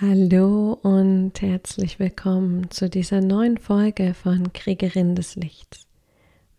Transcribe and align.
Hallo 0.00 0.72
und 0.82 1.40
herzlich 1.40 2.00
willkommen 2.00 2.68
zu 2.72 2.90
dieser 2.90 3.20
neuen 3.20 3.58
Folge 3.58 4.12
von 4.14 4.52
Kriegerin 4.52 5.14
des 5.14 5.36
Lichts. 5.36 5.86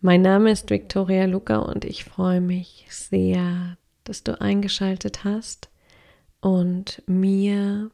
Mein 0.00 0.22
Name 0.22 0.50
ist 0.50 0.70
Victoria 0.70 1.26
Luca 1.26 1.58
und 1.58 1.84
ich 1.84 2.04
freue 2.04 2.40
mich 2.40 2.86
sehr, 2.88 3.76
dass 4.04 4.24
du 4.24 4.40
eingeschaltet 4.40 5.24
hast 5.24 5.68
und 6.40 7.02
mir 7.06 7.90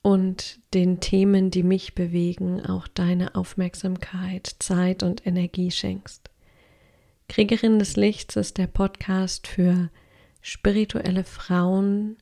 und 0.00 0.60
den 0.72 1.00
Themen, 1.00 1.50
die 1.50 1.62
mich 1.62 1.94
bewegen, 1.94 2.64
auch 2.64 2.88
deine 2.88 3.34
Aufmerksamkeit, 3.34 4.50
Zeit 4.60 5.02
und 5.02 5.26
Energie 5.26 5.70
schenkst. 5.70 6.30
Kriegerin 7.28 7.78
des 7.78 7.96
Lichts 7.96 8.34
ist 8.36 8.56
der 8.56 8.66
Podcast 8.66 9.46
für 9.46 9.90
spirituelle 10.40 11.24
Frauen, 11.24 12.16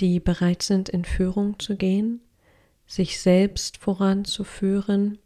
die 0.00 0.20
bereit 0.20 0.62
sind, 0.62 0.88
in 0.88 1.04
Führung 1.04 1.58
zu 1.58 1.76
gehen, 1.76 2.20
sich 2.86 3.20
selbst 3.20 3.78
voranzuführen, 3.78 5.18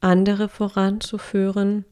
andere 0.00 0.48
voranzuführen, 0.48 1.84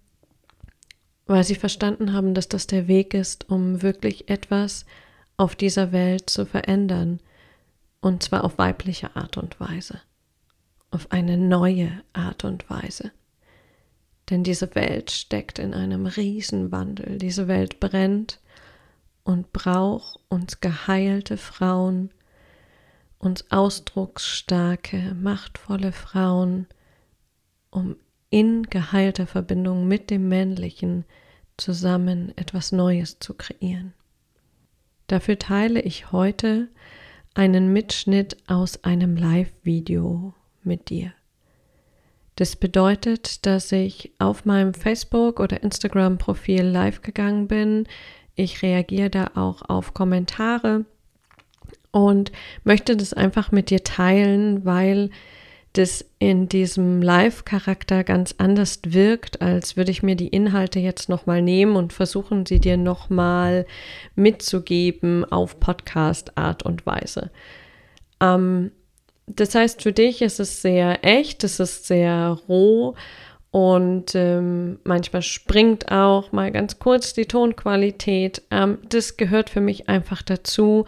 weil 1.27 1.45
sie 1.45 1.55
verstanden 1.55 2.13
haben, 2.13 2.35
dass 2.35 2.49
das 2.49 2.67
der 2.67 2.87
Weg 2.87 3.15
ist, 3.15 3.49
um 3.49 3.83
wirklich 3.83 4.29
etwas 4.29 4.85
auf 5.37 5.57
dieser 5.57 5.93
Welt 5.93 6.29
zu 6.29 6.47
verändern, 6.47 7.21
und 8.01 8.23
zwar 8.23 8.45
auf 8.45 8.59
weibliche 8.59 9.17
Art 9.17 9.39
und 9.39 9.59
Weise, 9.59 10.01
auf 10.91 11.11
eine 11.11 11.39
neue 11.39 12.03
Art 12.13 12.45
und 12.45 12.69
Weise. 12.69 13.13
Denn 14.31 14.43
diese 14.43 14.75
Welt 14.75 15.11
steckt 15.11 15.59
in 15.59 15.75
einem 15.75 16.07
Riesenwandel, 16.07 17.19
diese 17.19 17.49
Welt 17.49 17.81
brennt, 17.81 18.41
und 19.25 19.53
braucht 19.53 20.21
uns 20.29 20.61
geheilte 20.61 21.37
Frauen, 21.37 22.11
uns 23.19 23.51
ausdrucksstarke, 23.51 25.17
machtvolle 25.21 25.93
Frauen, 25.93 26.67
um 27.71 27.97
in 28.31 28.65
geheilter 28.65 29.27
Verbindung 29.27 29.89
mit 29.89 30.11
dem 30.11 30.29
Männlichen 30.29 31.05
zusammen 31.57 32.37
etwas 32.37 32.73
Neues 32.73 33.19
zu 33.19 33.35
kreieren. 33.35 33.95
Dafür 35.07 35.39
teile 35.39 35.81
ich 35.81 36.13
heute 36.13 36.69
einen 37.35 37.73
Mitschnitt 37.73 38.37
aus 38.47 38.85
einem 38.85 39.17
Live-Video 39.17 40.35
mit 40.63 40.91
dir. 40.91 41.13
Das 42.37 42.57
bedeutet, 42.57 43.47
dass 43.47 43.71
ich 43.71 44.13
auf 44.19 44.45
meinem 44.45 44.75
Facebook- 44.75 45.39
oder 45.41 45.63
Instagram-Profil 45.63 46.63
live 46.63 47.03
gegangen 47.03 47.47
bin, 47.47 47.87
ich 48.37 48.63
reagiere 48.63 49.11
da 49.11 49.31
auch 49.35 49.63
auf 49.69 49.95
Kommentare 49.95 50.85
und 51.91 52.33
möchte 52.65 52.97
das 52.97 53.13
einfach 53.13 53.53
mit 53.53 53.71
dir 53.71 53.85
teilen, 53.85 54.65
weil 54.65 55.11
das 55.75 56.05
in 56.21 56.49
diesem 56.49 57.03
Live-Charakter 57.03 58.05
ganz 58.05 58.37
anders 58.39 58.81
wirkt, 58.87 59.43
als 59.43 59.77
würde 59.77 59.91
ich 59.91 60.05
mir 60.05 60.15
die 60.15 60.29
Inhalte 60.29 60.79
jetzt 60.79 61.09
nochmal 61.09 61.43
nehmen 61.43 61.75
und 61.75 61.93
versuchen, 61.93 62.47
sie 62.47 62.61
dir 62.61 62.77
nochmal 62.77 63.67
mitzugeben 64.15 65.25
auf 65.25 65.59
Podcast-Art 65.59 66.63
und 66.63 66.87
Weise. 66.87 67.31
Ähm, 68.21 68.71
das 69.27 69.55
heißt, 69.55 69.83
für 69.83 69.93
dich 69.93 70.23
ist 70.23 70.39
es 70.39 70.63
sehr 70.63 71.05
echt, 71.05 71.43
es 71.45 71.59
ist 71.59 71.87
sehr 71.87 72.39
roh 72.49 72.95
und 73.55 74.17
ähm, 74.17 74.81
manchmal 74.83 75.23
springt 75.23 75.93
auch 75.93 76.33
mal 76.33 76.51
ganz 76.51 76.81
kurz 76.81 77.13
die 77.13 77.27
Tonqualität. 77.27 78.43
Ähm, 78.51 78.79
das 78.89 79.17
gehört 79.17 79.49
für 79.49 79.61
mich 79.61 79.89
einfach 79.89 80.23
dazu, 80.23 80.87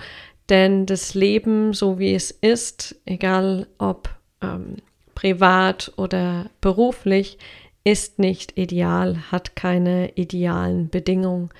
denn 0.48 0.84
das 0.84 1.14
Leben, 1.14 1.74
so 1.74 2.00
wie 2.00 2.12
es 2.12 2.32
ist, 2.32 2.96
egal 3.04 3.68
ob 3.78 4.08
ähm, 4.42 4.78
privat 5.14 5.92
oder 5.96 6.50
beruflich, 6.60 7.38
ist 7.84 8.18
nicht 8.18 8.58
ideal, 8.58 9.16
hat 9.30 9.54
keine 9.54 10.16
idealen 10.16 10.88
Bedingungen. 10.88 11.50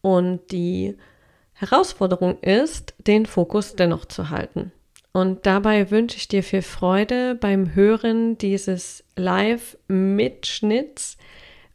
Und 0.00 0.50
die 0.50 0.96
Herausforderung 1.52 2.40
ist, 2.40 2.94
den 3.06 3.26
Fokus 3.26 3.76
dennoch 3.76 4.06
zu 4.06 4.30
halten. 4.30 4.72
Und 5.12 5.44
dabei 5.44 5.90
wünsche 5.90 6.16
ich 6.16 6.26
dir 6.26 6.42
viel 6.42 6.62
Freude 6.62 7.34
beim 7.34 7.74
Hören 7.74 8.38
dieses 8.38 9.03
Live-Mitschnitts. 9.16 11.16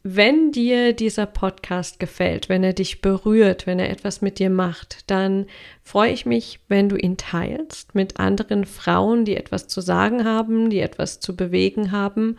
Wenn 0.01 0.51
dir 0.51 0.93
dieser 0.93 1.25
Podcast 1.25 1.99
gefällt, 1.99 2.47
wenn 2.47 2.63
er 2.63 2.73
dich 2.73 3.01
berührt, 3.01 3.67
wenn 3.67 3.79
er 3.79 3.89
etwas 3.89 4.21
mit 4.21 4.39
dir 4.39 4.49
macht, 4.49 5.09
dann 5.11 5.45
freue 5.83 6.13
ich 6.13 6.25
mich, 6.25 6.61
wenn 6.69 6.87
du 6.87 6.95
ihn 6.95 7.17
teilst 7.17 7.95
mit 7.95 8.19
anderen 8.19 8.65
Frauen, 8.65 9.25
die 9.25 9.35
etwas 9.35 9.67
zu 9.67 9.81
sagen 9.81 10.23
haben, 10.23 10.69
die 10.69 10.79
etwas 10.79 11.19
zu 11.19 11.35
bewegen 11.35 11.91
haben 11.91 12.37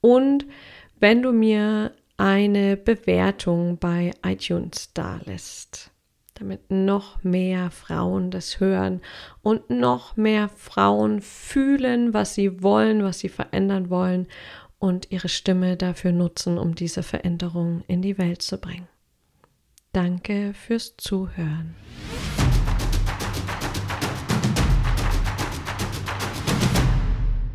und 0.00 0.46
wenn 1.00 1.22
du 1.22 1.32
mir 1.32 1.92
eine 2.16 2.76
Bewertung 2.76 3.78
bei 3.78 4.12
iTunes 4.22 4.92
dalässt 4.92 5.89
damit 6.40 6.70
noch 6.70 7.22
mehr 7.22 7.70
Frauen 7.70 8.30
das 8.30 8.60
hören 8.60 9.02
und 9.42 9.68
noch 9.68 10.16
mehr 10.16 10.48
Frauen 10.48 11.20
fühlen, 11.20 12.14
was 12.14 12.34
sie 12.34 12.62
wollen, 12.62 13.04
was 13.04 13.18
sie 13.18 13.28
verändern 13.28 13.90
wollen 13.90 14.26
und 14.78 15.10
ihre 15.10 15.28
Stimme 15.28 15.76
dafür 15.76 16.12
nutzen, 16.12 16.56
um 16.56 16.74
diese 16.74 17.02
Veränderung 17.02 17.84
in 17.88 18.00
die 18.00 18.16
Welt 18.16 18.40
zu 18.40 18.58
bringen. 18.58 18.88
Danke 19.92 20.54
fürs 20.54 20.96
Zuhören. 20.96 21.76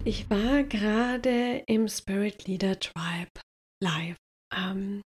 Ich 0.04 0.30
war 0.30 0.62
gerade 0.64 1.64
im 1.66 1.88
Spirit 1.88 2.46
Leader 2.46 2.80
Tribe 2.80 3.32
live. 3.82 4.18
Ähm, 4.56 5.02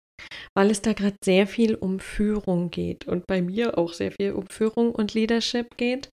weil 0.54 0.70
es 0.70 0.82
da 0.82 0.92
gerade 0.92 1.16
sehr 1.24 1.46
viel 1.46 1.74
um 1.74 2.00
Führung 2.00 2.70
geht 2.70 3.06
und 3.06 3.26
bei 3.26 3.42
mir 3.42 3.78
auch 3.78 3.92
sehr 3.92 4.12
viel 4.12 4.32
um 4.32 4.46
Führung 4.48 4.94
und 4.94 5.14
Leadership 5.14 5.76
geht. 5.76 6.10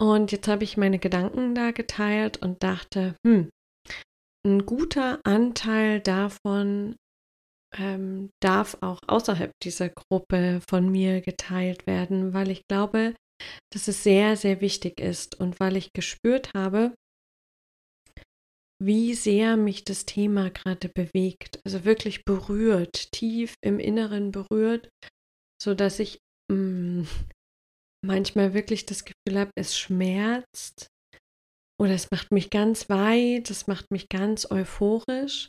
Und 0.00 0.32
jetzt 0.32 0.48
habe 0.48 0.64
ich 0.64 0.76
meine 0.76 0.98
Gedanken 0.98 1.54
da 1.54 1.70
geteilt 1.70 2.42
und 2.42 2.62
dachte, 2.62 3.14
hm, 3.24 3.50
ein 4.44 4.66
guter 4.66 5.20
Anteil 5.24 6.00
davon 6.00 6.96
ähm, 7.76 8.30
darf 8.42 8.76
auch 8.80 8.98
außerhalb 9.06 9.52
dieser 9.62 9.88
Gruppe 9.88 10.60
von 10.68 10.90
mir 10.90 11.20
geteilt 11.20 11.86
werden, 11.86 12.34
weil 12.34 12.50
ich 12.50 12.62
glaube, 12.68 13.14
dass 13.72 13.88
es 13.88 14.02
sehr, 14.02 14.36
sehr 14.36 14.60
wichtig 14.60 15.00
ist 15.00 15.38
und 15.40 15.60
weil 15.60 15.76
ich 15.76 15.92
gespürt 15.92 16.50
habe, 16.54 16.94
wie 18.84 19.14
sehr 19.14 19.56
mich 19.56 19.84
das 19.84 20.06
Thema 20.06 20.50
gerade 20.50 20.88
bewegt, 20.88 21.60
also 21.64 21.84
wirklich 21.84 22.24
berührt, 22.24 23.12
tief 23.12 23.54
im 23.62 23.78
Inneren 23.78 24.32
berührt, 24.32 24.88
so 25.62 25.74
dass 25.74 25.98
ich 25.98 26.18
mh, 26.50 27.02
mm, 27.02 27.08
manchmal 28.04 28.54
wirklich 28.54 28.86
das 28.86 29.04
Gefühl 29.04 29.38
habe, 29.38 29.50
es 29.56 29.78
schmerzt 29.78 30.88
oder 31.80 31.92
es 31.94 32.10
macht 32.10 32.32
mich 32.32 32.50
ganz 32.50 32.88
weit, 32.88 33.50
es 33.50 33.66
macht 33.66 33.90
mich 33.90 34.08
ganz 34.08 34.50
euphorisch. 34.50 35.48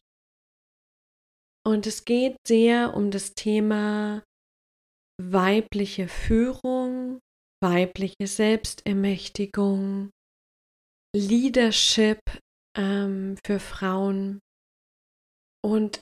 Und 1.65 1.87
es 1.87 2.05
geht 2.05 2.35
sehr 2.47 2.93
um 2.93 3.09
das 3.09 3.33
Thema 3.35 4.23
weibliche 5.21 6.07
Führung, 6.07 7.19
weibliche 7.63 8.27
Selbstermächtigung, 8.27 10.09
Leadership 11.15 12.19
ähm, 12.77 13.37
für 13.45 13.59
Frauen. 13.59 14.39
Und 15.63 16.01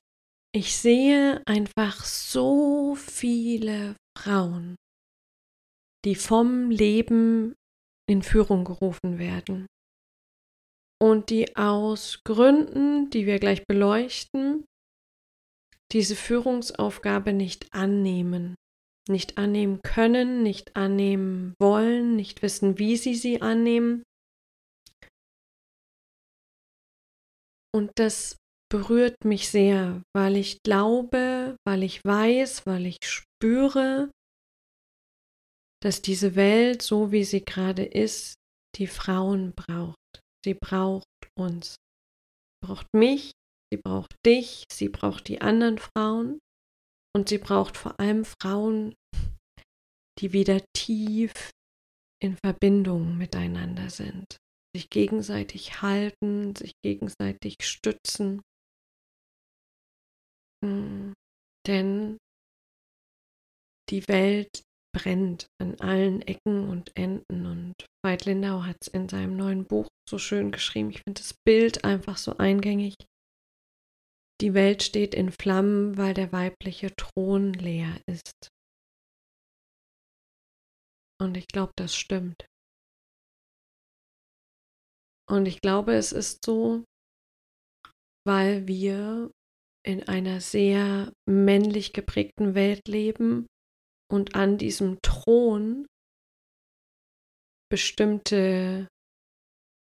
ich 0.53 0.77
sehe 0.77 1.41
einfach 1.45 2.03
so 2.03 2.95
viele 2.95 3.95
Frauen, 4.17 4.75
die 6.05 6.15
vom 6.15 6.69
Leben 6.69 7.55
in 8.09 8.21
Führung 8.21 8.65
gerufen 8.65 9.19
werden. 9.19 9.67
Und 11.01 11.29
die 11.29 11.55
aus 11.55 12.21
Gründen, 12.25 13.09
die 13.09 13.25
wir 13.25 13.39
gleich 13.39 13.65
beleuchten, 13.65 14.65
diese 15.91 16.15
Führungsaufgabe 16.15 17.33
nicht 17.33 17.73
annehmen, 17.73 18.55
nicht 19.09 19.37
annehmen 19.37 19.81
können, 19.81 20.43
nicht 20.43 20.75
annehmen 20.75 21.53
wollen, 21.59 22.15
nicht 22.15 22.41
wissen, 22.41 22.77
wie 22.77 22.97
sie 22.97 23.15
sie 23.15 23.41
annehmen 23.41 24.03
Und 27.73 27.91
das 27.95 28.37
berührt 28.69 29.25
mich 29.25 29.49
sehr, 29.49 30.01
weil 30.15 30.37
ich 30.37 30.59
glaube, 30.63 31.55
weil 31.65 31.83
ich 31.83 32.03
weiß, 32.03 32.65
weil 32.65 32.85
ich 32.85 32.97
spüre, 33.03 34.09
dass 35.81 36.01
diese 36.01 36.35
Welt, 36.35 36.81
so 36.81 37.11
wie 37.11 37.23
sie 37.23 37.43
gerade 37.43 37.83
ist, 37.83 38.35
die 38.77 38.87
Frauen 38.87 39.53
braucht. 39.53 39.95
Sie 40.45 40.53
braucht 40.53 41.05
uns. 41.37 41.75
Sie 41.75 42.67
braucht 42.67 42.87
mich, 42.93 43.31
sie 43.71 43.79
braucht 43.83 44.15
dich, 44.25 44.63
sie 44.71 44.89
braucht 44.89 45.27
die 45.27 45.41
anderen 45.41 45.77
Frauen 45.77 46.39
und 47.15 47.29
sie 47.29 47.39
braucht 47.39 47.77
vor 47.77 47.99
allem 47.99 48.25
Frauen, 48.25 48.93
die 50.19 50.33
wieder 50.33 50.61
tief 50.75 51.31
in 52.21 52.37
Verbindung 52.37 53.17
miteinander 53.17 53.89
sind. 53.89 54.37
Sich 54.75 54.89
gegenseitig 54.89 55.81
halten, 55.81 56.55
sich 56.55 56.73
gegenseitig 56.83 57.57
stützen. 57.61 58.41
Hm, 60.63 61.13
denn 61.67 62.17
die 63.89 64.07
Welt 64.07 64.63
brennt 64.93 65.47
an 65.61 65.79
allen 65.79 66.21
Ecken 66.21 66.69
und 66.69 66.95
Enden. 66.95 67.45
Und 67.45 67.73
Veit 68.05 68.25
Lindau 68.25 68.63
hat 68.63 68.77
es 68.81 68.87
in 68.87 69.09
seinem 69.09 69.35
neuen 69.35 69.65
Buch 69.65 69.87
so 70.09 70.17
schön 70.17 70.51
geschrieben. 70.51 70.89
Ich 70.91 71.01
finde 71.03 71.21
das 71.21 71.33
Bild 71.45 71.83
einfach 71.83 72.17
so 72.17 72.37
eingängig. 72.37 72.95
Die 74.41 74.53
Welt 74.53 74.81
steht 74.81 75.13
in 75.13 75.31
Flammen, 75.31 75.97
weil 75.97 76.13
der 76.13 76.31
weibliche 76.31 76.95
Thron 76.95 77.53
leer 77.53 78.01
ist. 78.07 78.49
Und 81.21 81.37
ich 81.37 81.47
glaube, 81.47 81.71
das 81.77 81.95
stimmt. 81.95 82.45
Und 85.31 85.45
ich 85.45 85.61
glaube, 85.61 85.93
es 85.93 86.11
ist 86.11 86.43
so, 86.45 86.83
weil 88.27 88.67
wir 88.67 89.31
in 89.87 90.03
einer 90.03 90.41
sehr 90.41 91.13
männlich 91.25 91.93
geprägten 91.93 92.53
Welt 92.53 92.87
leben 92.89 93.47
und 94.11 94.35
an 94.35 94.57
diesem 94.57 94.99
Thron 95.01 95.87
bestimmte 97.71 98.89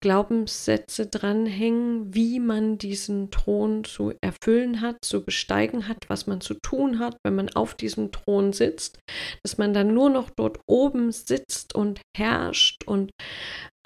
Glaubenssätze 0.05 1.07
dranhängen, 1.07 2.13
wie 2.15 2.39
man 2.39 2.77
diesen 2.77 3.31
Thron 3.31 3.85
zu 3.85 4.13
erfüllen 4.21 4.83
hat, 4.83 4.99
zu 5.03 5.25
besteigen 5.25 5.89
hat, 5.89 5.97
was 6.09 6.27
man 6.27 6.43
zu 6.43 6.53
tun 6.63 6.99
hat, 6.99 7.17
wenn 7.25 7.35
man 7.35 7.49
auf 7.49 7.75
diesem 7.75 8.13
Thron 8.13 8.53
sitzt, 8.53 8.99
dass 9.43 9.57
man 9.57 9.73
dann 9.73 9.95
nur 9.95 10.11
noch 10.11 10.29
dort 10.29 10.61
oben 10.69 11.11
sitzt 11.11 11.75
und 11.75 12.03
herrscht 12.15 12.85
und 12.85 13.13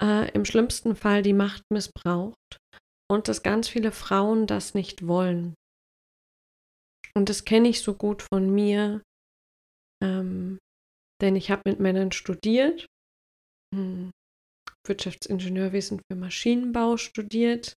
äh, 0.03 0.29
im 0.33 0.43
schlimmsten 0.43 0.97
Fall 0.97 1.21
die 1.21 1.31
Macht 1.31 1.63
missbraucht 1.71 2.57
und 3.09 3.29
dass 3.29 3.41
ganz 3.41 3.69
viele 3.69 3.93
Frauen 3.93 4.45
das 4.45 4.73
nicht 4.73 5.07
wollen. 5.07 5.53
Und 7.15 7.29
das 7.29 7.45
kenne 7.45 7.69
ich 7.69 7.79
so 7.79 7.93
gut 7.93 8.23
von 8.23 8.53
mir, 8.53 9.01
ähm, 10.03 10.57
denn 11.21 11.37
ich 11.37 11.49
habe 11.49 11.61
mit 11.65 11.79
Männern 11.79 12.11
studiert, 12.11 12.87
hm, 13.73 14.11
Wirtschaftsingenieurwesen 14.89 16.01
für 16.07 16.17
Maschinenbau 16.17 16.97
studiert, 16.97 17.73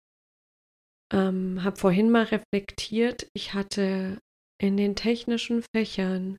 ähm, 1.12 1.62
habe 1.62 1.76
vorhin 1.76 2.10
mal 2.10 2.24
reflektiert, 2.24 3.28
ich 3.34 3.54
hatte 3.54 4.18
in 4.60 4.76
den 4.76 4.96
technischen 4.96 5.62
Fächern 5.74 6.38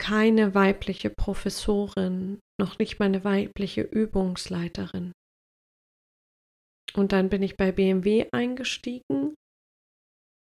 keine 0.00 0.54
weibliche 0.54 1.08
Professorin, 1.10 2.40
noch 2.60 2.78
nicht 2.78 2.98
mal 2.98 3.06
eine 3.06 3.24
weibliche 3.24 3.82
Übungsleiterin. 3.82 5.12
Und 6.94 7.12
dann 7.12 7.28
bin 7.28 7.42
ich 7.42 7.56
bei 7.56 7.72
BMW 7.72 8.28
eingestiegen 8.32 9.34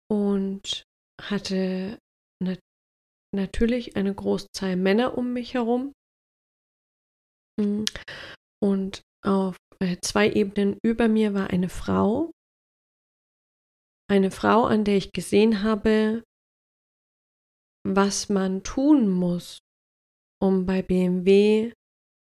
und 0.09 0.83
hatte 1.21 1.99
eine 2.41 2.59
natürlich 3.35 3.95
eine 3.95 4.13
Großzahl 4.13 4.75
Männer 4.75 5.17
um 5.17 5.33
mich 5.33 5.53
herum. 5.53 5.93
Und 8.61 9.01
auf 9.23 9.57
äh, 9.79 9.97
zwei 10.01 10.29
Ebenen 10.29 10.77
über 10.83 11.07
mir 11.07 11.33
war 11.33 11.49
eine 11.49 11.69
Frau. 11.69 12.31
Eine 14.09 14.31
Frau, 14.31 14.65
an 14.65 14.83
der 14.83 14.97
ich 14.97 15.11
gesehen 15.13 15.63
habe, 15.63 16.23
was 17.85 18.29
man 18.29 18.63
tun 18.63 19.09
muss, 19.09 19.59
um 20.41 20.65
bei 20.65 20.81
BMW 20.81 21.73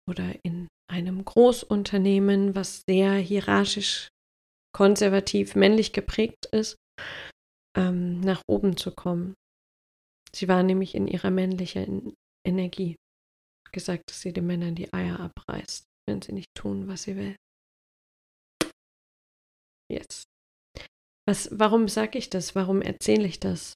oder 0.09 0.33
in 0.43 0.67
einem 0.89 1.23
Großunternehmen, 1.23 2.55
was 2.55 2.83
sehr 2.89 3.13
hierarchisch, 3.13 4.09
konservativ, 4.75 5.55
männlich 5.55 5.93
geprägt 5.93 6.47
ist, 6.51 6.75
ähm, 7.77 8.19
nach 8.21 8.41
oben 8.47 8.77
zu 8.77 8.91
kommen. 8.91 9.35
Sie 10.33 10.47
war 10.47 10.63
nämlich 10.63 10.95
in 10.95 11.07
ihrer 11.07 11.31
männlichen 11.31 12.13
Energie. 12.45 12.95
Gesagt, 13.71 14.09
dass 14.09 14.21
sie 14.21 14.33
den 14.33 14.47
Männern 14.47 14.75
die 14.75 14.91
Eier 14.93 15.19
abreißt, 15.19 15.85
wenn 16.09 16.21
sie 16.21 16.33
nicht 16.33 16.49
tun, 16.55 16.87
was 16.87 17.03
sie 17.03 17.15
will. 17.15 17.35
Yes. 19.91 20.23
Was, 21.27 21.49
warum 21.51 21.87
sage 21.87 22.17
ich 22.17 22.29
das? 22.29 22.55
Warum 22.55 22.81
erzähle 22.81 23.27
ich 23.27 23.39
das? 23.39 23.73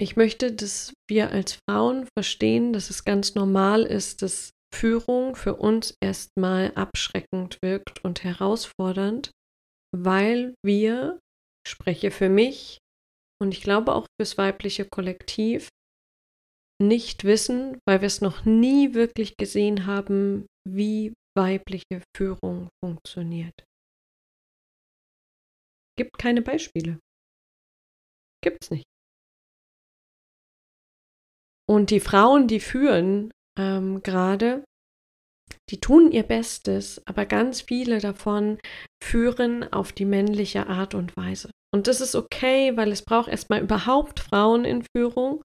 Ich 0.00 0.16
möchte, 0.16 0.52
dass 0.52 0.92
wir 1.08 1.30
als 1.30 1.58
Frauen 1.68 2.08
verstehen, 2.16 2.72
dass 2.72 2.90
es 2.90 3.04
ganz 3.04 3.34
normal 3.34 3.82
ist, 3.82 4.22
dass 4.22 4.50
Führung 4.74 5.36
für 5.36 5.56
uns 5.56 5.94
erstmal 6.02 6.72
abschreckend 6.74 7.58
wirkt 7.62 8.04
und 8.04 8.24
herausfordernd, 8.24 9.30
weil 9.94 10.54
wir, 10.64 11.20
spreche 11.66 12.10
für 12.10 12.28
mich, 12.28 12.78
und 13.40 13.52
ich 13.52 13.62
glaube 13.62 13.94
auch 13.94 14.06
fürs 14.20 14.36
weibliche 14.36 14.84
Kollektiv 14.84 15.68
nicht 16.82 17.24
wissen, 17.24 17.78
weil 17.86 18.00
wir 18.00 18.06
es 18.06 18.20
noch 18.20 18.44
nie 18.44 18.94
wirklich 18.94 19.36
gesehen 19.36 19.86
haben, 19.86 20.46
wie 20.68 21.12
weibliche 21.36 22.02
Führung 22.16 22.68
funktioniert. 22.84 23.54
Gibt 25.96 26.18
keine 26.18 26.42
Beispiele. 26.42 26.98
Gibt's 28.42 28.70
nicht. 28.70 28.84
Und 31.68 31.90
die 31.90 32.00
Frauen, 32.00 32.46
die 32.46 32.60
führen 32.60 33.30
ähm, 33.58 34.02
gerade, 34.02 34.64
die 35.70 35.80
tun 35.80 36.10
ihr 36.12 36.24
Bestes, 36.24 37.00
aber 37.06 37.26
ganz 37.26 37.62
viele 37.62 38.00
davon 38.00 38.58
führen 39.02 39.72
auf 39.72 39.92
die 39.92 40.04
männliche 40.04 40.66
Art 40.66 40.94
und 40.94 41.16
Weise. 41.16 41.50
Und 41.74 41.86
das 41.86 42.00
ist 42.00 42.14
okay, 42.14 42.76
weil 42.76 42.92
es 42.92 43.02
braucht 43.02 43.28
erstmal 43.28 43.62
überhaupt 43.62 44.20
Frauen 44.20 44.64
in 44.64 44.84
Führung. 44.94 45.42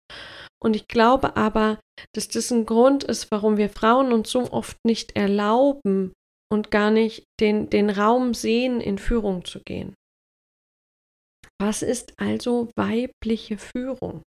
Und 0.64 0.76
ich 0.76 0.88
glaube 0.88 1.36
aber, 1.36 1.80
dass 2.14 2.28
das 2.28 2.52
ein 2.52 2.66
Grund 2.66 3.04
ist, 3.04 3.32
warum 3.32 3.58
wir 3.58 3.70
Frauen 3.70 4.14
uns 4.14 4.32
so 4.32 4.52
oft 4.52 4.78
nicht 4.86 5.16
erlauben 5.16 6.14
und 6.52 6.72
gar 6.72 6.92
nicht 6.92 7.26
den, 7.40 7.70
den 7.70 7.90
Raum 7.90 8.34
sehen, 8.34 8.80
in 8.80 8.98
Führung 8.98 9.44
zu 9.44 9.62
gehen. 9.62 9.94
Was 11.60 11.82
ist 11.82 12.20
also 12.20 12.72
weibliche 12.76 13.58
Führung? 13.58 14.24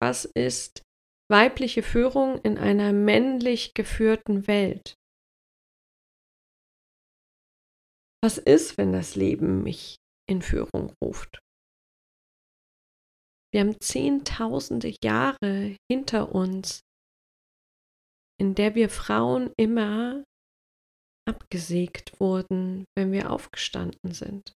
Was 0.00 0.24
ist 0.24 0.82
weibliche 1.30 1.82
Führung 1.82 2.38
in 2.42 2.58
einer 2.58 2.92
männlich 2.92 3.74
geführten 3.74 4.46
Welt? 4.46 4.94
Was 8.22 8.38
ist, 8.38 8.78
wenn 8.78 8.92
das 8.92 9.16
Leben 9.16 9.62
mich 9.62 9.96
in 10.28 10.42
Führung 10.42 10.92
ruft. 11.02 11.38
Wir 13.54 13.60
haben 13.60 13.80
zehntausende 13.80 14.92
Jahre 15.04 15.76
hinter 15.88 16.34
uns, 16.34 16.80
in 18.40 18.56
der 18.56 18.74
wir 18.74 18.90
Frauen 18.90 19.52
immer 19.56 20.24
abgesägt 21.28 22.18
wurden, 22.18 22.84
wenn 22.98 23.12
wir 23.12 23.30
aufgestanden 23.30 24.12
sind. 24.12 24.52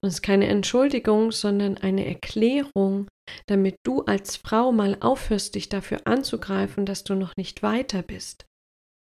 Es 0.00 0.14
ist 0.14 0.22
keine 0.22 0.46
Entschuldigung, 0.46 1.32
sondern 1.32 1.76
eine 1.76 2.06
Erklärung, 2.06 3.08
damit 3.46 3.76
du 3.84 4.00
als 4.04 4.38
Frau 4.38 4.72
mal 4.72 4.96
aufhörst, 5.00 5.56
dich 5.56 5.68
dafür 5.68 6.06
anzugreifen, 6.06 6.86
dass 6.86 7.04
du 7.04 7.14
noch 7.14 7.36
nicht 7.36 7.62
weiter 7.62 8.00
bist. 8.00 8.46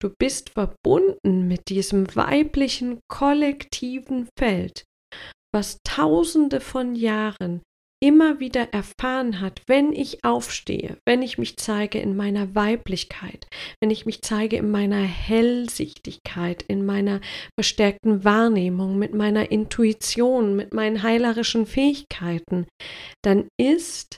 Du 0.02 0.14
bist 0.18 0.52
verbunden 0.52 1.50
mit 1.50 1.68
diesem 1.68 2.16
weiblichen 2.16 3.02
kollektiven 3.10 4.30
Feld, 4.40 4.86
was 5.56 5.80
tausende 5.86 6.60
von 6.60 6.96
Jahren 6.96 7.62
immer 8.04 8.42
wieder 8.42 8.74
erfahren 8.74 9.40
hat, 9.40 9.62
wenn 9.68 9.94
ich 9.94 10.26
aufstehe, 10.26 10.98
wenn 11.08 11.22
ich 11.22 11.38
mich 11.38 11.56
zeige 11.56 11.98
in 11.98 12.18
meiner 12.18 12.54
Weiblichkeit, 12.56 13.48
wenn 13.82 13.90
ich 13.90 14.06
mich 14.06 14.22
zeige 14.22 14.58
in 14.58 14.70
meiner 14.70 15.02
Hellsichtigkeit, 15.02 16.62
in 16.64 16.86
meiner 16.86 17.22
verstärkten 17.58 18.26
Wahrnehmung, 18.26 19.00
mit 19.00 19.14
meiner 19.14 19.50
Intuition, 19.50 20.58
mit 20.58 20.74
meinen 20.74 21.04
heilerischen 21.04 21.66
Fähigkeiten, 21.66 22.68
dann 23.24 23.48
ist 23.58 24.18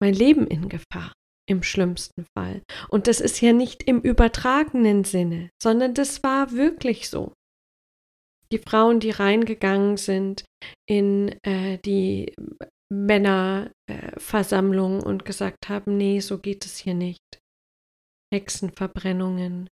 mein 0.00 0.14
Leben 0.14 0.46
in 0.46 0.70
Gefahr 0.70 1.12
im 1.46 1.62
schlimmsten 1.62 2.24
Fall. 2.34 2.62
Und 2.88 3.06
das 3.06 3.20
ist 3.20 3.42
ja 3.42 3.52
nicht 3.52 3.82
im 3.82 4.00
übertragenen 4.00 5.04
Sinne, 5.04 5.50
sondern 5.62 5.92
das 5.92 6.22
war 6.22 6.52
wirklich 6.52 7.10
so. 7.10 7.34
Die 8.52 8.58
Frauen, 8.58 9.00
die 9.00 9.10
reingegangen 9.10 9.96
sind 9.96 10.44
in 10.88 11.30
äh, 11.42 11.78
die 11.78 12.32
Männerversammlung 12.92 15.00
äh, 15.00 15.04
und 15.04 15.24
gesagt 15.24 15.68
haben, 15.68 15.96
nee, 15.96 16.20
so 16.20 16.38
geht 16.38 16.64
es 16.64 16.78
hier 16.78 16.94
nicht. 16.94 17.18
Hexenverbrennungen, 18.32 19.68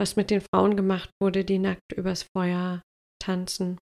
was 0.00 0.16
mit 0.16 0.30
den 0.30 0.40
Frauen 0.40 0.74
gemacht 0.76 1.10
wurde, 1.20 1.44
die 1.44 1.58
nackt 1.58 1.92
übers 1.96 2.24
Feuer 2.36 2.82
tanzen. 3.20 3.78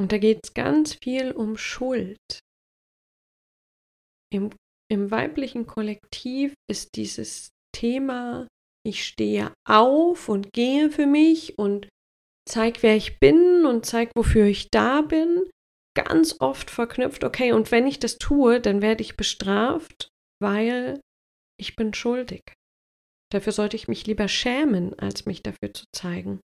Und 0.00 0.12
da 0.12 0.18
geht 0.18 0.40
es 0.44 0.54
ganz 0.54 0.94
viel 0.94 1.32
um 1.32 1.56
Schuld 1.56 2.18
im 4.32 4.50
im 4.90 5.10
weiblichen 5.10 5.66
Kollektiv 5.66 6.54
ist 6.70 6.96
dieses 6.96 7.48
Thema, 7.74 8.46
ich 8.84 9.06
stehe 9.06 9.52
auf 9.66 10.28
und 10.28 10.52
gehe 10.52 10.90
für 10.90 11.06
mich 11.06 11.58
und 11.58 11.88
zeig, 12.48 12.82
wer 12.82 12.96
ich 12.96 13.18
bin 13.18 13.64
und 13.64 13.86
zeig, 13.86 14.10
wofür 14.14 14.46
ich 14.46 14.70
da 14.70 15.00
bin, 15.00 15.48
ganz 15.96 16.36
oft 16.40 16.70
verknüpft, 16.70 17.24
okay, 17.24 17.52
und 17.52 17.70
wenn 17.70 17.86
ich 17.86 17.98
das 17.98 18.18
tue, 18.18 18.60
dann 18.60 18.82
werde 18.82 19.02
ich 19.02 19.16
bestraft, 19.16 20.08
weil 20.40 21.00
ich 21.58 21.76
bin 21.76 21.94
schuldig. 21.94 22.42
Dafür 23.32 23.52
sollte 23.52 23.76
ich 23.76 23.88
mich 23.88 24.06
lieber 24.06 24.28
schämen, 24.28 24.98
als 24.98 25.24
mich 25.26 25.42
dafür 25.42 25.72
zu 25.72 25.84
zeigen. 25.92 26.40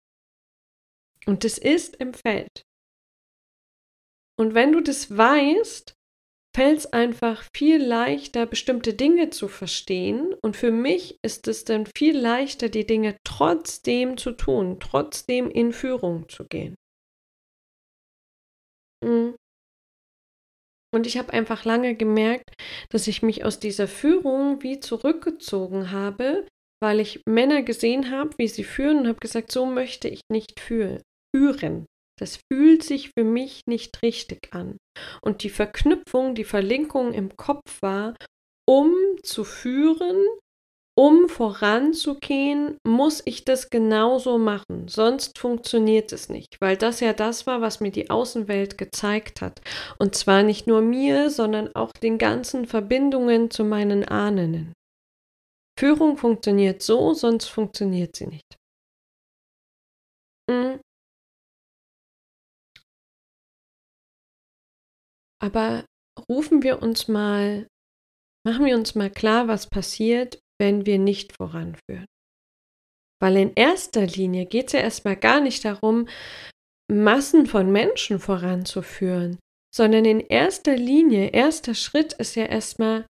Und 1.26 1.44
das 1.44 1.58
ist 1.58 1.96
im 1.96 2.14
Feld. 2.14 2.64
Und 4.38 4.54
wenn 4.54 4.74
du 4.74 4.82
das 4.82 5.16
weißt, 5.16 5.95
fällt 6.56 6.80
es 6.80 6.94
einfach 6.94 7.44
viel 7.54 7.84
leichter, 7.84 8.46
bestimmte 8.46 8.94
Dinge 8.94 9.30
zu 9.30 9.50
verstehen. 9.50 10.34
Und 10.42 10.56
für 10.56 10.72
mich 10.72 11.20
ist 11.22 11.50
es 11.50 11.66
dann 11.66 11.86
viel 11.86 12.18
leichter, 12.18 12.70
die 12.70 12.88
Dinge 12.88 13.18
trotzdem 13.26 14.16
zu 14.18 14.32
tun, 14.32 14.80
trotzdem 14.80 15.52
in 15.52 15.74
Führung 15.74 16.30
zu 16.30 16.46
gehen. 16.46 16.76
Mhm. 19.04 19.36
Und 20.94 21.06
ich 21.06 21.18
habe 21.18 21.34
einfach 21.34 21.66
lange 21.66 21.96
gemerkt, 21.96 22.54
dass 22.90 23.08
ich 23.08 23.22
mich 23.22 23.44
aus 23.44 23.60
dieser 23.60 23.90
Führung 23.90 24.64
wie 24.64 24.80
zurückgezogen 24.80 25.92
habe, 25.92 26.48
weil 26.82 27.02
ich 27.02 27.22
Männer 27.28 27.64
gesehen 27.64 28.12
habe, 28.12 28.30
wie 28.38 28.48
sie 28.48 28.64
führen 28.64 29.00
und 29.00 29.08
habe 29.10 29.20
gesagt, 29.20 29.52
so 29.52 29.66
möchte 29.66 30.08
ich 30.08 30.22
nicht 30.32 30.62
fühlen. 30.62 31.02
Das 32.20 32.40
fühlt 32.52 32.84
sich 32.84 33.12
für 33.18 33.24
mich 33.24 33.62
nicht 33.68 34.02
richtig 34.02 34.54
an. 34.54 34.78
Und 35.22 35.44
die 35.44 35.50
Verknüpfung, 35.50 36.36
die 36.36 36.46
Verlinkung 36.46 37.14
im 37.14 37.36
Kopf 37.36 37.82
war, 37.82 38.16
um 38.68 38.94
zu 39.22 39.44
führen, 39.44 40.26
um 40.98 41.28
voranzugehen, 41.28 42.78
muss 42.88 43.22
ich 43.26 43.44
das 43.44 43.70
genauso 43.70 44.38
machen. 44.38 44.88
Sonst 44.88 45.38
funktioniert 45.38 46.14
es 46.14 46.30
nicht, 46.30 46.56
weil 46.62 46.78
das 46.78 47.02
ja 47.02 47.12
das 47.12 47.46
war, 47.46 47.60
was 47.60 47.82
mir 47.82 47.92
die 47.92 48.10
Außenwelt 48.10 48.78
gezeigt 48.78 49.42
hat. 49.42 49.60
Und 50.00 50.16
zwar 50.16 50.44
nicht 50.44 50.68
nur 50.68 50.82
mir, 50.82 51.30
sondern 51.30 51.76
auch 51.76 51.92
den 51.92 52.18
ganzen 52.18 52.66
Verbindungen 52.66 53.52
zu 53.52 53.66
meinen 53.66 54.06
Ahnen. 54.06 54.74
Führung 55.78 56.16
funktioniert 56.16 56.82
so, 56.82 57.14
sonst 57.14 57.48
funktioniert 57.48 58.16
sie 58.16 58.28
nicht. 58.28 58.56
Mhm. 60.50 60.80
Aber 65.42 65.86
rufen 66.30 66.64
wir 66.64 66.82
uns 66.82 67.08
mal, 67.08 67.68
machen 68.46 68.66
wir 68.66 68.76
uns 68.76 68.96
mal 68.96 69.10
klar, 69.10 69.48
was 69.48 69.70
passiert, 69.70 70.40
wenn 70.60 70.86
wir 70.86 71.00
nicht 71.00 71.34
voranführen. 71.34 72.06
Weil 73.22 73.38
in 73.38 73.54
erster 73.56 74.06
Linie 74.06 74.46
geht 74.46 74.68
es 74.68 74.74
ja 74.74 74.80
erstmal 74.80 75.16
gar 75.16 75.42
nicht 75.42 75.64
darum, 75.66 76.08
Massen 76.92 77.48
von 77.48 77.72
Menschen 77.72 78.20
voranzuführen, 78.20 79.40
sondern 79.74 80.06
in 80.06 80.20
erster 80.20 80.76
Linie, 80.76 81.32
erster 81.32 81.74
Schritt 81.74 82.14
ist 82.14 82.36
ja 82.36 82.46
erstmal, 82.46 83.06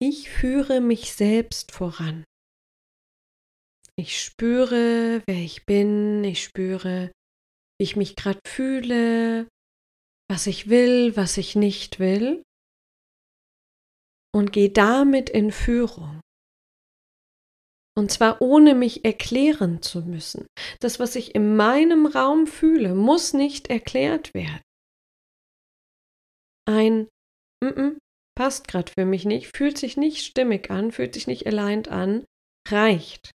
ich 0.00 0.28
führe 0.28 0.80
mich 0.80 1.12
selbst 1.12 1.70
voran. 1.70 2.24
Ich 3.96 4.20
spüre, 4.20 5.22
wer 5.26 5.36
ich 5.36 5.64
bin, 5.64 6.24
ich 6.24 6.42
spüre, 6.42 7.12
wie 7.78 7.84
ich 7.84 7.94
mich 7.94 8.16
gerade 8.16 8.40
fühle, 8.46 9.46
was 10.32 10.46
ich 10.46 10.70
will, 10.70 11.14
was 11.14 11.36
ich 11.36 11.56
nicht 11.56 11.98
will 11.98 12.42
und 14.34 14.50
gehe 14.50 14.70
damit 14.70 15.28
in 15.28 15.52
Führung. 15.52 16.22
Und 17.94 18.10
zwar 18.10 18.40
ohne 18.40 18.74
mich 18.74 19.04
erklären 19.04 19.82
zu 19.82 20.00
müssen. 20.00 20.46
Das, 20.80 20.98
was 20.98 21.16
ich 21.16 21.34
in 21.34 21.54
meinem 21.54 22.06
Raum 22.06 22.46
fühle, 22.46 22.94
muss 22.94 23.34
nicht 23.34 23.68
erklärt 23.68 24.32
werden. 24.32 24.62
Ein 26.66 27.08
mm 27.62 27.68
-mm, 27.68 27.98
passt 28.34 28.68
gerade 28.68 28.90
für 28.90 29.04
mich 29.04 29.26
nicht, 29.26 29.54
fühlt 29.54 29.76
sich 29.76 29.98
nicht 29.98 30.24
stimmig 30.24 30.70
an, 30.70 30.92
fühlt 30.92 31.12
sich 31.12 31.26
nicht 31.26 31.46
aligned 31.46 31.88
an, 31.88 32.24
reicht. 32.68 33.32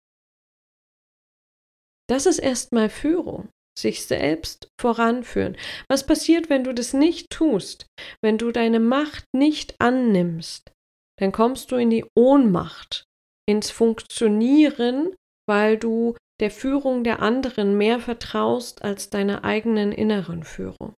Das 2.08 2.28
ist 2.28 2.38
erstmal 2.38 2.92
Führung 2.92 3.50
sich 3.78 4.06
selbst 4.06 4.68
voranführen. 4.80 5.58
Was 5.90 6.06
passiert, 6.06 6.50
wenn 6.50 6.64
du 6.64 6.74
das 6.74 6.94
nicht 6.94 7.30
tust? 7.30 7.88
Wenn 8.22 8.38
du 8.38 8.52
deine 8.52 8.80
Macht 8.80 9.26
nicht 9.34 9.76
annimmst, 9.80 10.72
dann 11.20 11.32
kommst 11.32 11.72
du 11.72 11.76
in 11.76 11.90
die 11.90 12.06
Ohnmacht, 12.16 13.06
ins 13.48 13.72
Funktionieren, 13.72 15.16
weil 15.48 15.78
du 15.78 16.16
der 16.40 16.52
Führung 16.52 17.04
der 17.04 17.22
anderen 17.22 17.78
mehr 17.78 18.00
vertraust 18.00 18.84
als 18.84 19.10
deiner 19.10 19.44
eigenen 19.44 19.92
inneren 19.92 20.44
Führung. 20.44 20.94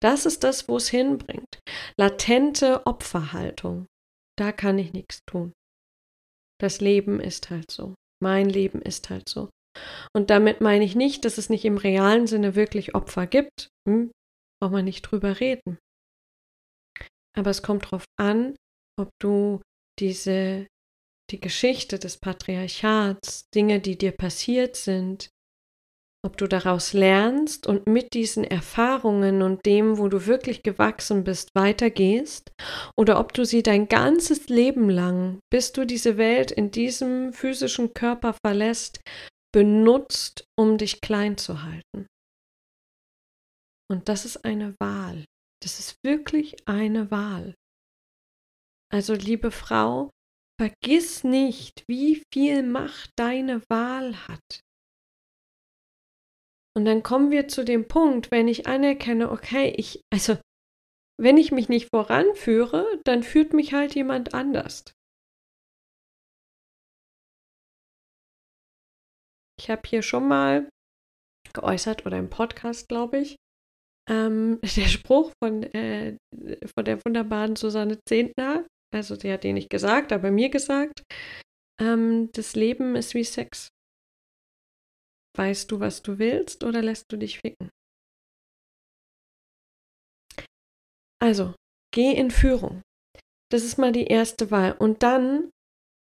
Das 0.00 0.26
ist 0.26 0.44
das, 0.44 0.68
wo 0.68 0.76
es 0.76 0.88
hinbringt. 0.88 1.60
Latente 1.98 2.86
Opferhaltung. 2.86 3.86
Da 4.36 4.52
kann 4.52 4.78
ich 4.78 4.92
nichts 4.92 5.20
tun. 5.26 5.52
Das 6.60 6.80
Leben 6.80 7.20
ist 7.20 7.50
halt 7.50 7.70
so. 7.70 7.94
Mein 8.22 8.48
Leben 8.48 8.82
ist 8.82 9.10
halt 9.10 9.28
so. 9.28 9.48
Und 10.14 10.30
damit 10.30 10.60
meine 10.60 10.84
ich 10.84 10.94
nicht, 10.94 11.24
dass 11.24 11.38
es 11.38 11.50
nicht 11.50 11.64
im 11.64 11.76
realen 11.76 12.26
Sinne 12.26 12.54
wirklich 12.54 12.94
Opfer 12.94 13.26
gibt. 13.26 13.68
Hm? 13.88 14.10
Braucht 14.60 14.72
man 14.72 14.84
nicht 14.84 15.02
drüber 15.02 15.40
reden. 15.40 15.78
Aber 17.36 17.50
es 17.50 17.62
kommt 17.62 17.84
darauf 17.84 18.04
an, 18.18 18.56
ob 18.98 19.10
du 19.20 19.60
diese, 20.00 20.66
die 21.30 21.40
Geschichte 21.40 21.98
des 21.98 22.18
Patriarchats, 22.18 23.44
Dinge, 23.54 23.80
die 23.80 23.96
dir 23.96 24.12
passiert 24.12 24.76
sind, 24.76 25.28
ob 26.26 26.36
du 26.36 26.48
daraus 26.48 26.92
lernst 26.92 27.66
und 27.66 27.86
mit 27.86 28.12
diesen 28.14 28.42
Erfahrungen 28.42 29.42
und 29.42 29.64
dem, 29.66 29.98
wo 29.98 30.08
du 30.08 30.26
wirklich 30.26 30.62
gewachsen 30.62 31.22
bist, 31.22 31.50
weitergehst, 31.54 32.50
oder 32.96 33.20
ob 33.20 33.32
du 33.34 33.44
sie 33.44 33.62
dein 33.62 33.88
ganzes 33.88 34.48
Leben 34.48 34.90
lang, 34.90 35.38
bis 35.50 35.72
du 35.72 35.84
diese 35.84 36.16
Welt 36.16 36.50
in 36.50 36.70
diesem 36.70 37.32
physischen 37.32 37.94
Körper 37.94 38.34
verlässt, 38.44 39.00
benutzt, 39.52 40.44
um 40.58 40.78
dich 40.78 41.00
klein 41.00 41.38
zu 41.38 41.62
halten. 41.62 42.06
Und 43.90 44.08
das 44.08 44.24
ist 44.24 44.44
eine 44.44 44.74
Wahl. 44.80 45.24
Das 45.62 45.78
ist 45.78 45.96
wirklich 46.04 46.68
eine 46.68 47.10
Wahl. 47.10 47.54
Also, 48.92 49.14
liebe 49.14 49.50
Frau, 49.50 50.10
vergiss 50.60 51.24
nicht, 51.24 51.84
wie 51.88 52.22
viel 52.32 52.62
Macht 52.62 53.10
deine 53.16 53.62
Wahl 53.68 54.28
hat. 54.28 54.60
Und 56.76 56.84
dann 56.84 57.02
kommen 57.02 57.30
wir 57.30 57.48
zu 57.48 57.64
dem 57.64 57.88
Punkt, 57.88 58.30
wenn 58.30 58.46
ich 58.46 58.66
anerkenne, 58.66 59.30
okay, 59.30 59.74
ich, 59.76 60.02
also, 60.12 60.38
wenn 61.20 61.36
ich 61.36 61.50
mich 61.50 61.68
nicht 61.68 61.88
voranführe, 61.92 63.00
dann 63.04 63.22
führt 63.22 63.52
mich 63.52 63.74
halt 63.74 63.94
jemand 63.94 64.32
anders. 64.34 64.84
Ich 69.58 69.70
habe 69.70 69.82
hier 69.86 70.02
schon 70.02 70.28
mal 70.28 70.68
geäußert 71.52 72.06
oder 72.06 72.18
im 72.18 72.30
Podcast, 72.30 72.88
glaube 72.88 73.18
ich, 73.18 73.36
ähm, 74.08 74.60
der 74.76 74.88
Spruch 74.88 75.32
von, 75.42 75.62
äh, 75.62 76.16
von 76.74 76.84
der 76.84 77.04
wunderbaren 77.04 77.56
Susanne 77.56 77.98
Zehntner, 78.08 78.66
also 78.94 79.14
sie 79.14 79.32
hat 79.32 79.44
den 79.44 79.54
nicht 79.54 79.70
gesagt, 79.70 80.12
aber 80.12 80.30
mir 80.30 80.48
gesagt, 80.48 81.02
ähm, 81.80 82.30
das 82.32 82.54
Leben 82.54 82.96
ist 82.96 83.14
wie 83.14 83.24
Sex. 83.24 83.68
Weißt 85.36 85.70
du, 85.70 85.78
was 85.78 86.02
du 86.02 86.18
willst 86.18 86.64
oder 86.64 86.82
lässt 86.82 87.04
du 87.10 87.16
dich 87.16 87.38
ficken? 87.38 87.70
Also, 91.20 91.54
geh 91.92 92.12
in 92.12 92.30
Führung. 92.30 92.82
Das 93.50 93.64
ist 93.64 93.78
mal 93.78 93.92
die 93.92 94.06
erste 94.06 94.50
Wahl. 94.50 94.72
Und 94.72 95.02
dann, 95.02 95.50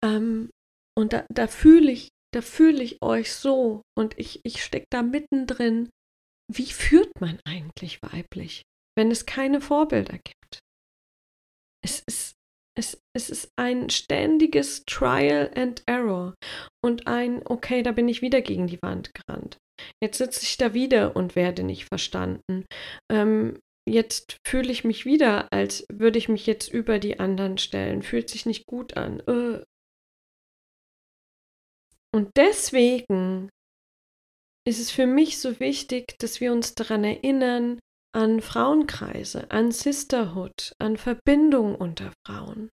ähm, 0.03 0.49
und 0.97 1.13
da, 1.13 1.25
da 1.29 1.47
fühle 1.47 1.91
ich 1.91 2.09
da 2.33 2.41
fühle 2.41 2.83
ich 2.83 3.01
euch 3.01 3.33
so 3.33 3.81
und 3.97 4.17
ich, 4.17 4.41
ich 4.43 4.63
stecke 4.63 4.87
da 4.89 5.01
mittendrin. 5.01 5.89
Wie 6.51 6.71
führt 6.71 7.21
man 7.21 7.39
eigentlich 7.45 8.01
weiblich, 8.01 8.63
wenn 8.97 9.11
es 9.11 9.25
keine 9.25 9.61
Vorbilder 9.61 10.17
gibt? 10.17 10.59
Es 11.83 12.03
ist, 12.07 12.33
es, 12.77 13.01
es 13.15 13.29
ist 13.29 13.51
ein 13.55 13.89
ständiges 13.89 14.83
Trial 14.85 15.51
and 15.55 15.83
Error 15.85 16.35
und 16.83 17.07
ein, 17.07 17.41
okay, 17.45 17.83
da 17.83 17.91
bin 17.91 18.07
ich 18.07 18.21
wieder 18.21 18.41
gegen 18.41 18.67
die 18.67 18.81
Wand 18.81 19.11
gerannt. 19.13 19.57
Jetzt 20.03 20.17
sitze 20.17 20.43
ich 20.43 20.57
da 20.57 20.73
wieder 20.73 21.15
und 21.15 21.35
werde 21.35 21.63
nicht 21.63 21.85
verstanden. 21.85 22.65
Ähm, 23.11 23.59
jetzt 23.87 24.37
fühle 24.45 24.71
ich 24.71 24.83
mich 24.83 25.05
wieder, 25.05 25.51
als 25.51 25.85
würde 25.91 26.19
ich 26.19 26.29
mich 26.29 26.45
jetzt 26.45 26.67
über 26.67 26.99
die 26.99 27.19
anderen 27.19 27.57
stellen. 27.57 28.01
Fühlt 28.01 28.29
sich 28.29 28.45
nicht 28.45 28.65
gut 28.65 28.97
an. 28.97 29.21
Äh, 29.21 29.63
und 32.15 32.31
deswegen 32.35 33.49
ist 34.67 34.79
es 34.79 34.91
für 34.91 35.07
mich 35.07 35.39
so 35.39 35.59
wichtig, 35.59 36.17
dass 36.19 36.41
wir 36.41 36.51
uns 36.51 36.75
daran 36.75 37.03
erinnern, 37.03 37.79
an 38.15 38.41
Frauenkreise, 38.41 39.49
an 39.51 39.71
Sisterhood, 39.71 40.73
an 40.79 40.97
Verbindung 40.97 41.75
unter 41.75 42.11
Frauen. 42.25 42.69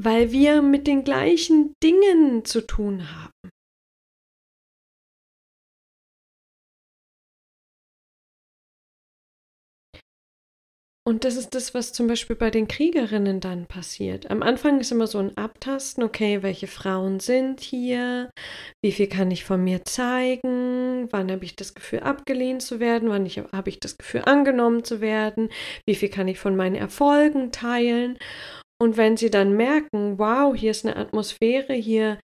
weil 0.00 0.30
wir 0.30 0.62
mit 0.62 0.86
den 0.86 1.02
gleichen 1.02 1.74
Dingen 1.82 2.44
zu 2.44 2.64
tun 2.64 3.10
haben. 3.10 3.50
Und 11.08 11.24
das 11.24 11.36
ist 11.36 11.54
das, 11.54 11.72
was 11.72 11.94
zum 11.94 12.06
Beispiel 12.06 12.36
bei 12.36 12.50
den 12.50 12.68
Kriegerinnen 12.68 13.40
dann 13.40 13.64
passiert. 13.64 14.30
Am 14.30 14.42
Anfang 14.42 14.78
ist 14.78 14.92
immer 14.92 15.06
so 15.06 15.16
ein 15.16 15.34
Abtasten, 15.38 16.04
okay, 16.04 16.42
welche 16.42 16.66
Frauen 16.66 17.18
sind 17.18 17.60
hier, 17.60 18.30
wie 18.84 18.92
viel 18.92 19.06
kann 19.06 19.30
ich 19.30 19.46
von 19.46 19.64
mir 19.64 19.86
zeigen, 19.86 21.10
wann 21.10 21.32
habe 21.32 21.46
ich 21.46 21.56
das 21.56 21.72
Gefühl 21.72 22.00
abgelehnt 22.00 22.60
zu 22.60 22.78
werden, 22.78 23.08
wann 23.08 23.26
habe 23.26 23.70
ich 23.70 23.80
das 23.80 23.96
Gefühl 23.96 24.20
angenommen 24.26 24.84
zu 24.84 25.00
werden, 25.00 25.48
wie 25.86 25.94
viel 25.94 26.10
kann 26.10 26.28
ich 26.28 26.38
von 26.38 26.56
meinen 26.56 26.76
Erfolgen 26.76 27.52
teilen. 27.52 28.18
Und 28.78 28.98
wenn 28.98 29.16
sie 29.16 29.30
dann 29.30 29.56
merken, 29.56 30.18
wow, 30.18 30.54
hier 30.54 30.72
ist 30.72 30.84
eine 30.84 30.96
Atmosphäre, 30.96 31.72
hier 31.72 32.18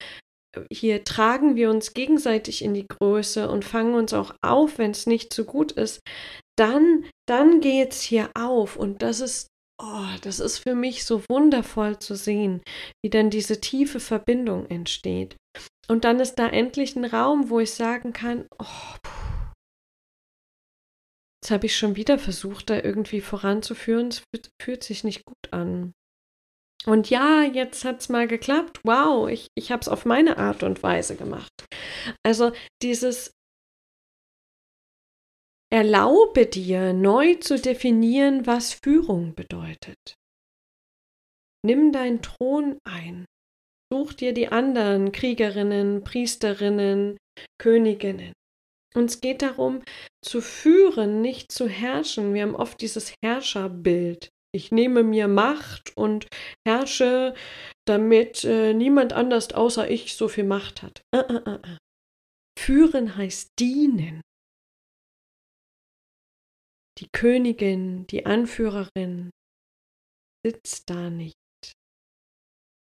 hier 0.73 1.05
tragen 1.05 1.57
wir 1.57 1.71
uns 1.71 1.95
gegenseitig 1.95 2.63
in 2.63 2.75
die 2.75 2.87
Größe 2.87 3.49
und 3.49 3.65
fangen 3.65 3.95
uns 3.95 4.13
auch 4.13 4.35
auf, 4.43 4.79
wenn 4.79 4.93
es 4.93 5.07
nicht 5.07 5.33
so 5.33 5.45
gut 5.45 5.73
ist, 5.73 6.01
dann, 6.57 7.05
dann 7.27 7.61
es 7.63 8.03
hier 8.03 8.31
auf. 8.35 8.77
Und 8.77 9.03
das 9.03 9.21
ist, 9.21 9.49
oh, 9.83 10.07
das 10.23 10.41
ist 10.41 10.59
für 10.59 10.75
mich 10.75 11.05
so 11.05 11.23
wundervoll 11.29 11.99
zu 11.99 12.15
sehen, 12.15 12.63
wie 13.03 13.11
dann 13.11 13.31
diese 13.31 13.61
tiefe 13.61 14.01
Verbindung 14.01 14.67
entsteht. 14.67 15.37
Und 15.89 16.05
dann 16.05 16.21
ist 16.21 16.37
da 16.37 16.49
endlich 16.49 16.97
ein 16.97 17.05
Raum, 17.05 17.51
wo 17.51 17.61
ich 17.61 17.73
sagen 17.73 18.13
kann, 18.13 18.47
oh, 18.59 18.97
puh, 19.03 19.25
jetzt 21.43 21.51
habe 21.51 21.67
ich 21.67 21.77
schon 21.77 21.97
wieder 21.97 22.19
versucht, 22.19 22.71
da 22.71 22.81
irgendwie 22.81 23.21
voranzuführen. 23.21 24.09
Es 24.09 24.19
fühlt, 24.19 24.51
fühlt 24.63 24.83
sich 24.83 25.05
nicht 25.05 25.27
gut 25.27 25.53
an. 25.53 25.93
Und 26.87 27.09
ja, 27.09 27.43
jetzt 27.43 27.85
hat 27.85 28.01
es 28.01 28.09
mal 28.09 28.29
geklappt. 28.29 28.81
Wow, 28.85 29.29
ich, 29.29 29.49
ich 29.57 29.73
habe 29.73 29.81
es 29.81 29.89
auf 29.89 30.05
meine 30.05 30.37
Art 30.37 30.63
und 30.63 30.83
Weise 30.83 31.17
gemacht. 31.17 31.53
Also 32.23 32.53
dieses 32.83 33.33
Erlaube 35.73 36.47
dir 36.47 36.93
neu 36.93 37.35
zu 37.37 37.59
definieren, 37.59 38.47
was 38.47 38.75
Führung 38.75 39.35
bedeutet. 39.35 40.15
Nimm 41.65 41.91
deinen 41.91 42.23
Thron 42.23 42.79
ein. 42.85 43.25
Such 43.93 44.13
dir 44.13 44.35
die 44.35 44.49
anderen 44.49 45.13
Kriegerinnen, 45.13 46.05
Priesterinnen, 46.05 47.17
Königinnen. 47.59 48.33
Uns 48.95 49.21
geht 49.21 49.43
darum, 49.43 49.83
zu 50.25 50.41
führen, 50.41 51.21
nicht 51.21 51.51
zu 51.51 51.69
herrschen. 51.69 52.35
Wir 52.35 52.43
haben 52.43 52.55
oft 52.55 52.81
dieses 52.81 53.15
Herrscherbild. 53.25 54.29
Ich 54.55 54.71
nehme 54.71 55.03
mir 55.03 55.27
Macht 55.27 55.97
und 55.97 56.29
herrsche, 56.67 57.35
damit 57.87 58.45
äh, 58.45 58.73
niemand 58.73 59.13
anders 59.13 59.53
außer 59.53 59.91
ich 59.91 60.15
so 60.15 60.29
viel 60.29 60.45
Macht 60.45 60.83
hat. 60.83 61.03
Äh, 61.15 61.19
äh, 61.19 61.43
äh, 61.45 61.75
äh. 61.75 61.77
Führen 62.59 63.17
heißt 63.17 63.51
dienen 63.59 64.23
die 66.99 67.09
Königin, 67.13 68.07
die 68.07 68.27
Anführerin, 68.27 69.31
sitzt 70.45 70.89
da 70.91 71.11
nicht 71.11 71.35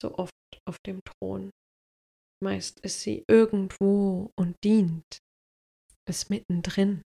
so 0.02 0.14
oft 0.18 0.32
auf 0.68 0.76
dem 0.86 1.00
Thron. 1.04 1.50
Meist 2.42 2.80
ist 2.80 3.00
sie 3.00 3.24
irgendwo 3.28 4.30
und 4.38 4.56
dient, 4.62 5.18
ist 6.08 6.28
mittendrin. 6.28 7.02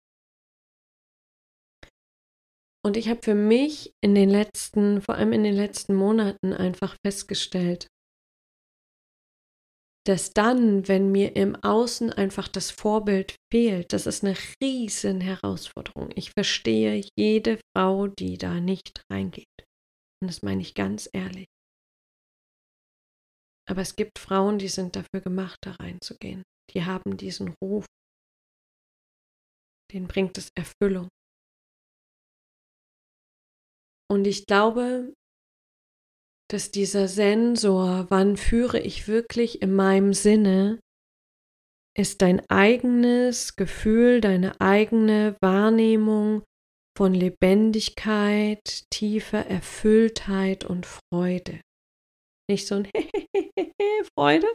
Und 2.86 2.96
ich 2.96 3.10
habe 3.10 3.22
für 3.22 3.36
mich 3.36 3.94
in 4.02 4.16
den 4.16 4.30
letzten, 4.30 5.02
vor 5.02 5.16
allem 5.16 5.34
in 5.34 5.44
den 5.44 5.56
letzten 5.56 5.96
Monaten 5.96 6.54
einfach 6.54 6.96
festgestellt, 7.06 7.88
dass 10.08 10.32
dann, 10.32 10.88
wenn 10.88 11.12
mir 11.12 11.36
im 11.36 11.56
Außen 11.56 12.12
einfach 12.12 12.48
das 12.48 12.72
Vorbild 12.72 13.36
fehlt, 13.54 13.94
das 13.94 14.08
ist 14.08 14.24
eine 14.24 14.36
riesen 14.64 15.22
Herausforderung. 15.22 16.10
Ich 16.16 16.32
verstehe 16.32 17.04
jede 17.18 17.60
Frau, 17.76 18.08
die 18.08 18.38
da 18.38 18.60
nicht 18.60 19.04
reingeht. 19.12 19.46
Und 20.22 20.30
das 20.30 20.42
meine 20.42 20.62
ich 20.62 20.74
ganz 20.74 21.10
ehrlich. 21.14 21.48
Aber 23.70 23.82
es 23.82 23.96
gibt 23.96 24.18
Frauen, 24.18 24.58
die 24.58 24.68
sind 24.68 24.96
dafür 24.96 25.22
gemacht, 25.22 25.60
da 25.62 25.74
reinzugehen. 25.74 26.44
Die 26.74 26.86
haben 26.86 27.18
diesen 27.18 27.54
Ruf. 27.62 27.86
Den 29.94 30.08
bringt 30.08 30.38
es 30.40 30.50
Erfüllung. 30.58 31.08
Und 34.12 34.26
ich 34.26 34.48
glaube, 34.48 35.14
dass 36.50 36.72
dieser 36.72 37.08
Sensor, 37.08 38.08
wann 38.10 38.38
führe 38.38 38.80
ich 38.80 39.08
wirklich 39.08 39.62
in 39.62 39.74
meinem 39.76 40.14
Sinne, 40.14 40.80
ist 41.96 42.22
dein 42.22 42.42
eigenes 42.50 43.56
Gefühl, 43.56 44.22
deine 44.22 44.60
eigene 44.60 45.36
Wahrnehmung 45.42 46.44
von 46.98 47.14
Lebendigkeit, 47.14 48.84
tiefer 48.92 49.46
Erfülltheit 49.46 50.66
und 50.66 50.86
Freude. 50.86 51.62
Nicht 52.50 52.68
so 52.68 52.76
ein 52.76 52.90
Freude, 54.18 54.48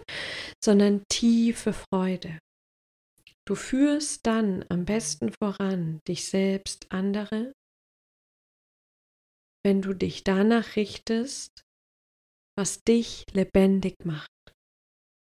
sondern 0.63 1.05
tiefe 1.09 1.73
Freude. 1.73 2.39
Du 3.47 3.55
führst 3.55 4.27
dann 4.27 4.65
am 4.69 4.85
besten 4.85 5.31
voran 5.33 6.01
dich 6.09 6.29
selbst, 6.29 6.87
andere, 6.91 7.53
wenn 9.65 9.81
du 9.81 9.95
dich 9.95 10.25
danach 10.25 10.77
richtest, 10.77 11.65
was 12.57 12.83
dich 12.85 13.25
lebendig 13.33 14.05
macht, 14.05 14.31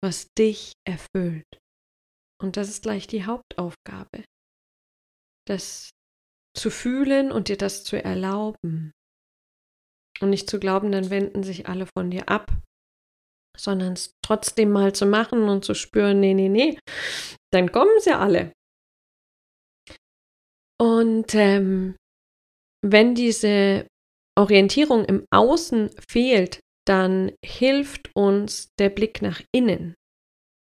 was 0.02 0.28
dich 0.38 0.74
erfüllt. 0.88 1.46
Und 2.42 2.58
das 2.58 2.70
ist 2.70 2.82
gleich 2.82 3.06
die 3.06 3.26
Hauptaufgabe, 3.26 4.24
das 5.48 5.92
zu 6.58 6.72
fühlen 6.72 7.32
und 7.32 7.50
dir 7.50 7.58
das 7.58 7.84
zu 7.84 8.02
erlauben. 8.02 8.92
Und 10.22 10.30
nicht 10.30 10.50
zu 10.50 10.60
glauben, 10.60 10.92
dann 10.92 11.10
wenden 11.10 11.44
sich 11.44 11.68
alle 11.68 11.88
von 11.98 12.12
dir 12.12 12.30
ab, 12.30 12.52
sondern 13.58 13.94
es 13.94 14.14
trotzdem 14.24 14.72
mal 14.72 14.94
zu 14.94 15.06
machen 15.06 15.50
und 15.50 15.66
zu 15.66 15.74
spüren, 15.74 16.20
nee, 16.20 16.34
nee, 16.34 16.50
nee, 16.50 16.80
dann 17.52 17.72
kommen 17.72 18.00
sie 18.00 18.12
alle. 18.12 18.54
Und 20.80 21.36
ähm, 21.36 21.96
wenn 22.84 23.14
diese 23.14 23.88
Orientierung 24.38 25.06
im 25.06 25.26
Außen 25.32 25.90
fehlt, 26.08 26.60
dann 26.88 27.32
hilft 27.44 28.10
uns 28.16 28.70
der 28.80 28.90
Blick 28.90 29.22
nach 29.22 29.42
innen. 29.54 29.96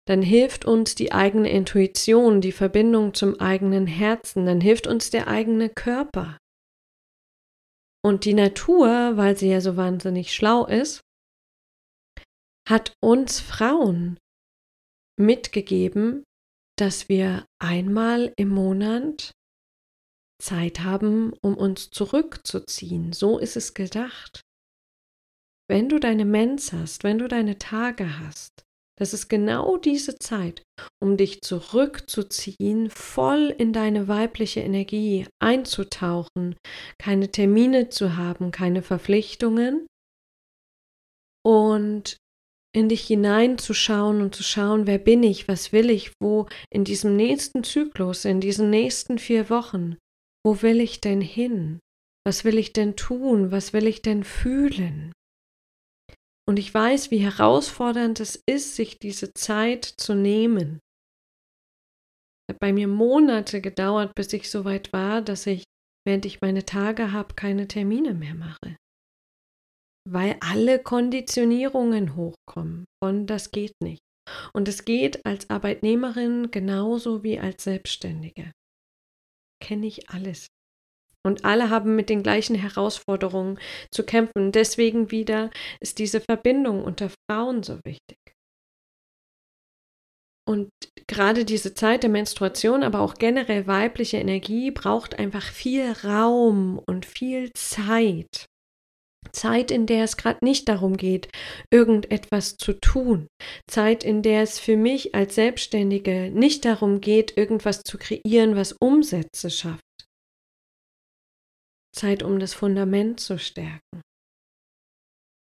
Dann 0.08 0.22
hilft 0.22 0.64
uns 0.64 0.94
die 0.94 1.12
eigene 1.12 1.50
Intuition, 1.50 2.40
die 2.40 2.52
Verbindung 2.52 3.14
zum 3.14 3.38
eigenen 3.38 3.86
Herzen, 3.86 4.46
dann 4.46 4.60
hilft 4.60 4.86
uns 4.86 5.10
der 5.10 5.28
eigene 5.28 5.68
Körper. 5.68 6.38
Und 8.04 8.24
die 8.24 8.34
Natur, 8.34 9.16
weil 9.16 9.36
sie 9.36 9.48
ja 9.50 9.60
so 9.60 9.76
wahnsinnig 9.76 10.34
schlau 10.34 10.66
ist, 10.66 11.00
hat 12.68 12.94
uns 13.00 13.38
Frauen 13.38 14.18
mitgegeben, 15.20 16.24
dass 16.76 17.08
wir 17.08 17.46
einmal 17.60 18.32
im 18.36 18.48
Monat 18.48 19.32
Zeit 20.42 20.80
haben, 20.80 21.32
um 21.42 21.56
uns 21.56 21.90
zurückzuziehen. 21.90 23.12
So 23.12 23.38
ist 23.38 23.56
es 23.56 23.74
gedacht. 23.74 24.42
Wenn 25.68 25.88
du 25.88 25.98
deine 25.98 26.24
Mens 26.24 26.72
hast, 26.72 27.04
wenn 27.04 27.18
du 27.18 27.28
deine 27.28 27.58
Tage 27.58 28.18
hast, 28.18 28.64
das 28.98 29.14
ist 29.14 29.28
genau 29.28 29.78
diese 29.78 30.18
Zeit, 30.18 30.62
um 31.02 31.16
dich 31.16 31.40
zurückzuziehen, 31.40 32.90
voll 32.90 33.54
in 33.56 33.72
deine 33.72 34.06
weibliche 34.06 34.60
Energie 34.60 35.26
einzutauchen, 35.42 36.56
keine 36.98 37.30
Termine 37.30 37.88
zu 37.88 38.16
haben, 38.16 38.50
keine 38.50 38.82
Verpflichtungen 38.82 39.86
und 41.44 42.16
in 42.74 42.88
dich 42.88 43.06
hineinzuschauen 43.06 44.22
und 44.22 44.34
zu 44.34 44.42
schauen, 44.42 44.86
wer 44.86 44.98
bin 44.98 45.22
ich, 45.22 45.48
was 45.48 45.72
will 45.72 45.90
ich, 45.90 46.12
wo 46.20 46.46
in 46.70 46.84
diesem 46.84 47.16
nächsten 47.16 47.64
Zyklus, 47.64 48.24
in 48.24 48.40
diesen 48.40 48.70
nächsten 48.70 49.18
vier 49.18 49.50
Wochen, 49.50 49.96
wo 50.44 50.62
will 50.62 50.80
ich 50.80 51.00
denn 51.00 51.20
hin? 51.20 51.80
Was 52.24 52.44
will 52.44 52.58
ich 52.58 52.72
denn 52.72 52.96
tun? 52.96 53.50
Was 53.50 53.72
will 53.72 53.86
ich 53.86 54.02
denn 54.02 54.24
fühlen? 54.24 55.12
Und 56.48 56.58
ich 56.58 56.72
weiß, 56.72 57.10
wie 57.10 57.18
herausfordernd 57.18 58.20
es 58.20 58.42
ist, 58.48 58.74
sich 58.74 58.98
diese 58.98 59.32
Zeit 59.34 59.84
zu 59.84 60.14
nehmen. 60.14 60.80
Es 62.46 62.54
hat 62.54 62.60
bei 62.60 62.72
mir 62.72 62.88
Monate 62.88 63.60
gedauert, 63.60 64.14
bis 64.14 64.32
ich 64.32 64.50
so 64.50 64.64
weit 64.64 64.92
war, 64.92 65.22
dass 65.22 65.46
ich, 65.46 65.64
während 66.04 66.26
ich 66.26 66.40
meine 66.40 66.64
Tage 66.64 67.12
habe, 67.12 67.34
keine 67.34 67.68
Termine 67.68 68.14
mehr 68.14 68.34
mache. 68.34 68.76
Weil 70.08 70.36
alle 70.40 70.82
Konditionierungen 70.82 72.16
hochkommen 72.16 72.86
von 73.02 73.26
das 73.26 73.52
geht 73.52 73.74
nicht. 73.80 74.00
Und 74.52 74.66
es 74.66 74.84
geht 74.84 75.24
als 75.24 75.48
Arbeitnehmerin 75.48 76.50
genauso 76.50 77.22
wie 77.22 77.38
als 77.38 77.64
Selbstständige. 77.64 78.50
Kenne 79.62 79.86
ich 79.86 80.10
alles. 80.10 80.48
Und 81.24 81.44
alle 81.44 81.70
haben 81.70 81.94
mit 81.94 82.10
den 82.10 82.24
gleichen 82.24 82.56
Herausforderungen 82.56 83.58
zu 83.92 84.04
kämpfen. 84.04 84.50
Deswegen 84.50 85.12
wieder 85.12 85.50
ist 85.80 86.00
diese 86.00 86.20
Verbindung 86.20 86.82
unter 86.82 87.10
Frauen 87.30 87.62
so 87.62 87.78
wichtig. 87.84 88.18
Und 90.48 90.70
gerade 91.06 91.44
diese 91.44 91.74
Zeit 91.74 92.02
der 92.02 92.10
Menstruation, 92.10 92.82
aber 92.82 93.00
auch 93.00 93.14
generell 93.14 93.68
weibliche 93.68 94.16
Energie 94.16 94.72
braucht 94.72 95.20
einfach 95.20 95.44
viel 95.44 95.92
Raum 96.04 96.80
und 96.88 97.06
viel 97.06 97.52
Zeit. 97.52 98.46
Zeit, 99.34 99.70
in 99.70 99.86
der 99.86 100.04
es 100.04 100.16
gerade 100.16 100.44
nicht 100.44 100.68
darum 100.68 100.96
geht, 100.96 101.28
irgendetwas 101.72 102.56
zu 102.56 102.74
tun. 102.74 103.28
Zeit, 103.68 104.04
in 104.04 104.22
der 104.22 104.42
es 104.42 104.58
für 104.58 104.76
mich 104.76 105.14
als 105.14 105.34
Selbstständige 105.34 106.30
nicht 106.30 106.64
darum 106.64 107.00
geht, 107.00 107.36
irgendwas 107.36 107.82
zu 107.82 107.98
kreieren, 107.98 108.56
was 108.56 108.72
Umsätze 108.80 109.50
schafft. 109.50 109.82
Zeit, 111.94 112.22
um 112.22 112.38
das 112.38 112.54
Fundament 112.54 113.20
zu 113.20 113.38
stärken, 113.38 114.00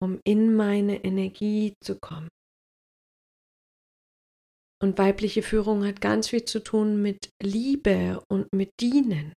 um 0.00 0.20
in 0.24 0.54
meine 0.54 1.04
Energie 1.04 1.74
zu 1.82 1.98
kommen. 1.98 2.28
Und 4.80 4.96
weibliche 4.96 5.42
Führung 5.42 5.84
hat 5.84 6.00
ganz 6.00 6.28
viel 6.28 6.44
zu 6.44 6.62
tun 6.62 7.02
mit 7.02 7.30
Liebe 7.42 8.22
und 8.30 8.46
mit 8.52 8.70
Dienen. 8.80 9.32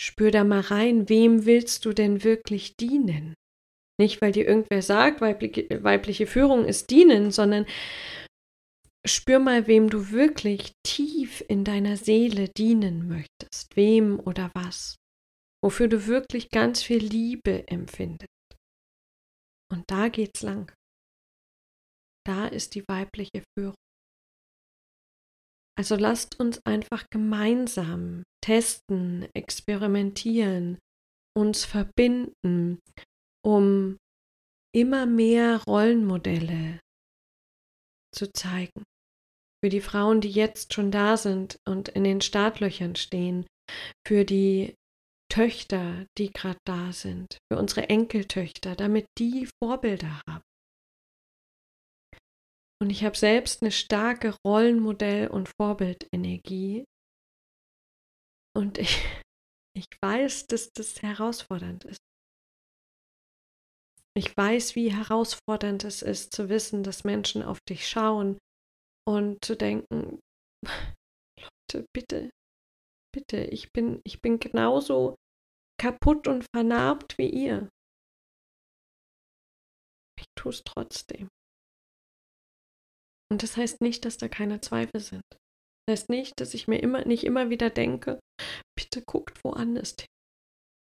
Spür 0.00 0.30
da 0.30 0.44
mal 0.44 0.60
rein, 0.60 1.08
wem 1.08 1.44
willst 1.44 1.84
du 1.84 1.92
denn 1.92 2.22
wirklich 2.24 2.76
dienen? 2.76 3.34
Nicht, 4.00 4.22
weil 4.22 4.32
dir 4.32 4.46
irgendwer 4.46 4.82
sagt, 4.82 5.20
weibliche, 5.20 5.82
weibliche 5.82 6.26
Führung 6.26 6.64
ist 6.64 6.90
dienen, 6.90 7.32
sondern 7.32 7.66
spür 9.04 9.40
mal, 9.40 9.66
wem 9.66 9.90
du 9.90 10.10
wirklich 10.10 10.72
tief 10.86 11.44
in 11.48 11.64
deiner 11.64 11.96
Seele 11.96 12.48
dienen 12.56 13.08
möchtest, 13.08 13.74
wem 13.74 14.20
oder 14.20 14.52
was, 14.54 14.96
wofür 15.64 15.88
du 15.88 16.06
wirklich 16.06 16.50
ganz 16.50 16.82
viel 16.82 17.04
Liebe 17.04 17.66
empfindest. 17.66 18.28
Und 19.72 19.84
da 19.88 20.08
geht's 20.08 20.42
lang. 20.42 20.72
Da 22.24 22.46
ist 22.46 22.74
die 22.74 22.84
weibliche 22.88 23.42
Führung. 23.56 23.74
Also 25.78 25.94
lasst 25.94 26.40
uns 26.40 26.58
einfach 26.66 27.04
gemeinsam 27.08 28.24
testen, 28.44 29.28
experimentieren, 29.32 30.78
uns 31.36 31.64
verbinden, 31.64 32.80
um 33.46 33.96
immer 34.74 35.06
mehr 35.06 35.62
Rollenmodelle 35.68 36.80
zu 38.12 38.32
zeigen. 38.32 38.82
Für 39.62 39.68
die 39.68 39.80
Frauen, 39.80 40.20
die 40.20 40.30
jetzt 40.30 40.74
schon 40.74 40.90
da 40.90 41.16
sind 41.16 41.58
und 41.64 41.88
in 41.88 42.02
den 42.02 42.22
Startlöchern 42.22 42.96
stehen, 42.96 43.46
für 44.04 44.24
die 44.24 44.74
Töchter, 45.30 46.06
die 46.18 46.32
gerade 46.32 46.58
da 46.66 46.92
sind, 46.92 47.38
für 47.52 47.58
unsere 47.58 47.88
Enkeltöchter, 47.88 48.74
damit 48.74 49.06
die 49.18 49.48
Vorbilder 49.62 50.22
haben. 50.28 50.47
Und 52.80 52.90
ich 52.90 53.04
habe 53.04 53.16
selbst 53.16 53.62
eine 53.62 53.72
starke 53.72 54.36
Rollenmodell- 54.46 55.28
und 55.28 55.48
Vorbildenergie. 55.60 56.84
Und 58.56 58.78
ich, 58.78 59.02
ich 59.76 59.86
weiß, 60.02 60.46
dass 60.46 60.70
das 60.72 61.02
herausfordernd 61.02 61.84
ist. 61.84 61.98
Ich 64.16 64.36
weiß, 64.36 64.74
wie 64.74 64.92
herausfordernd 64.92 65.84
es 65.84 66.02
ist, 66.02 66.34
zu 66.34 66.48
wissen, 66.48 66.82
dass 66.82 67.04
Menschen 67.04 67.42
auf 67.42 67.60
dich 67.68 67.88
schauen 67.88 68.38
und 69.06 69.44
zu 69.44 69.56
denken, 69.56 70.20
Leute, 71.38 71.86
bitte, 71.94 72.30
bitte, 73.14 73.44
ich 73.44 73.70
bin, 73.72 74.00
ich 74.04 74.20
bin 74.20 74.40
genauso 74.40 75.14
kaputt 75.80 76.26
und 76.26 76.44
vernarbt 76.52 77.16
wie 77.18 77.30
ihr. 77.30 77.68
Ich 80.18 80.26
tue 80.36 80.50
es 80.50 80.64
trotzdem. 80.64 81.28
Und 83.30 83.42
das 83.42 83.56
heißt 83.56 83.80
nicht, 83.80 84.04
dass 84.04 84.16
da 84.16 84.28
keine 84.28 84.60
Zweifel 84.60 85.00
sind. 85.00 85.22
Das 85.86 86.00
heißt 86.00 86.10
nicht, 86.10 86.40
dass 86.40 86.54
ich 86.54 86.68
mir 86.68 86.78
immer 86.78 87.04
nicht 87.04 87.24
immer 87.24 87.50
wieder 87.50 87.70
denke, 87.70 88.18
bitte 88.76 89.02
guckt 89.02 89.44
woanders 89.44 89.96
hin. 89.98 90.06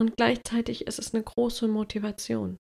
Und 0.01 0.16
gleichzeitig 0.16 0.87
ist 0.87 0.99
es 0.99 1.14
eine 1.14 1.22
große 1.22 1.68
Motivation. 1.68 2.57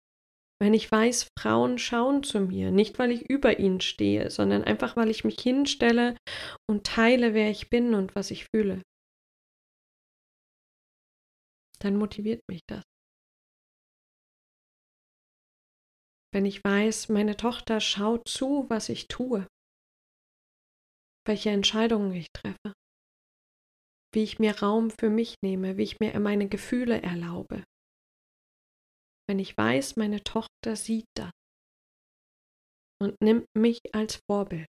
Wenn 0.61 0.74
ich 0.74 0.90
weiß, 0.92 1.28
Frauen 1.38 1.78
schauen 1.78 2.22
zu 2.22 2.40
mir, 2.40 2.70
nicht 2.70 2.98
weil 2.98 3.11
ich 3.11 3.28
über 3.28 3.58
ihnen 3.58 3.80
stehe, 3.80 4.30
sondern 4.30 4.62
einfach 4.62 4.96
weil 4.96 5.11
ich 5.11 5.24
mich 5.24 5.40
hinstelle 5.40 6.16
und 6.70 6.87
teile, 6.87 7.35
wer 7.35 7.50
ich 7.50 7.68
bin 7.68 7.94
und 7.94 8.14
was 8.14 8.30
ich 8.30 8.46
fühle, 8.54 8.80
dann 11.80 11.96
motiviert 11.96 12.42
mich 12.48 12.61
das. 12.68 12.85
Wenn 16.32 16.46
ich 16.46 16.62
weiß, 16.62 17.08
meine 17.08 17.37
Tochter 17.37 17.80
schaut 17.80 18.28
zu, 18.28 18.66
was 18.70 18.88
ich 18.88 19.08
tue, 19.08 19.46
welche 21.24 21.50
Entscheidungen 21.50 22.12
ich 22.12 22.28
treffe, 22.32 22.72
wie 24.14 24.22
ich 24.22 24.38
mir 24.38 24.58
Raum 24.61 24.90
für 24.90 25.11
mich 25.11 25.37
nehme, 25.42 25.76
wie 25.76 25.82
ich 25.85 26.00
mir 26.00 26.18
meine 26.20 26.48
Gefühle 26.48 27.00
erlaube. 27.02 27.64
Wenn 29.28 29.38
ich 29.38 29.56
weiß, 29.56 29.96
meine 29.96 30.22
Tochter 30.22 30.76
sieht 30.76 31.06
das 31.14 31.30
und 33.00 33.20
nimmt 33.22 33.46
mich 33.56 33.80
als 33.94 34.20
Vorbild, 34.28 34.66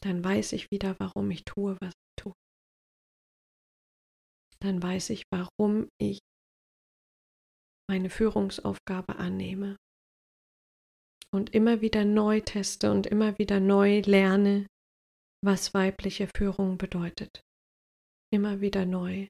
dann 0.00 0.24
weiß 0.24 0.52
ich 0.52 0.70
wieder, 0.70 0.98
warum 0.98 1.30
ich 1.30 1.44
tue, 1.44 1.76
was 1.80 1.92
ich 1.94 2.24
tue. 2.24 2.32
Dann 4.60 4.82
weiß 4.82 5.10
ich, 5.10 5.24
warum 5.30 5.88
ich 6.00 6.18
meine 7.88 8.10
Führungsaufgabe 8.10 9.16
annehme 9.16 9.76
und 11.34 11.54
immer 11.54 11.80
wieder 11.80 12.04
neu 12.04 12.40
teste 12.40 12.90
und 12.90 13.06
immer 13.06 13.38
wieder 13.38 13.58
neu 13.58 14.00
lerne, 14.00 14.66
was 15.44 15.74
weibliche 15.74 16.28
Führung 16.36 16.78
bedeutet. 16.78 17.42
Immer 18.32 18.60
wieder 18.60 18.86
neu. 18.86 19.28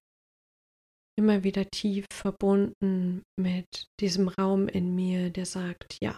Immer 1.18 1.44
wieder 1.44 1.68
tief 1.68 2.06
verbunden 2.12 3.22
mit 3.38 3.86
diesem 4.00 4.28
Raum 4.28 4.68
in 4.68 4.94
mir, 4.94 5.30
der 5.30 5.46
sagt, 5.46 5.98
ja, 6.02 6.16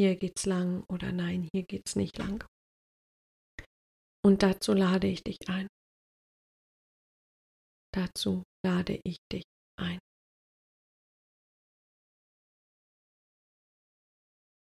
hier 0.00 0.16
geht's 0.16 0.46
lang 0.46 0.84
oder 0.90 1.12
nein, 1.12 1.48
hier 1.52 1.62
geht's 1.62 1.94
nicht 1.96 2.18
lang. 2.18 2.44
Und 4.24 4.42
dazu 4.42 4.74
lade 4.74 5.06
ich 5.06 5.22
dich 5.22 5.38
ein. 5.48 5.66
Dazu 7.94 8.42
lade 8.64 9.00
ich 9.04 9.18
dich 9.32 9.44
ein. 9.78 9.98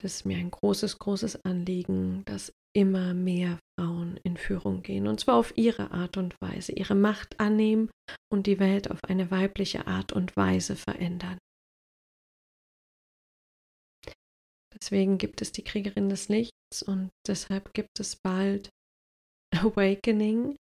Das 0.01 0.17
ist 0.17 0.25
mir 0.25 0.37
ein 0.37 0.51
großes, 0.51 0.99
großes 0.99 1.45
Anliegen, 1.45 2.25
dass 2.25 2.53
immer 2.77 3.15
mehr 3.15 3.59
Frauen 3.79 4.19
in 4.23 4.37
Führung 4.37 4.83
gehen. 4.83 5.09
Und 5.09 5.19
zwar 5.19 5.37
auf 5.37 5.57
ihre 5.57 5.91
Art 5.91 6.17
und 6.17 6.41
Weise, 6.41 6.73
ihre 6.73 6.95
Macht 6.95 7.41
annehmen 7.41 7.91
und 8.33 8.47
die 8.47 8.61
Welt 8.61 8.91
auf 8.91 9.03
eine 9.05 9.31
weibliche 9.31 9.87
Art 9.87 10.13
und 10.13 10.37
Weise 10.37 10.77
verändern. 10.77 11.39
Deswegen 14.73 15.19
gibt 15.19 15.43
es 15.43 15.51
die 15.51 15.65
Kriegerin 15.65 16.09
des 16.09 16.29
Lichts 16.29 16.83
und 16.87 17.11
deshalb 17.27 17.75
gibt 17.75 17.99
es 17.99 18.17
bald 18.17 18.69
Awakening, 19.57 20.55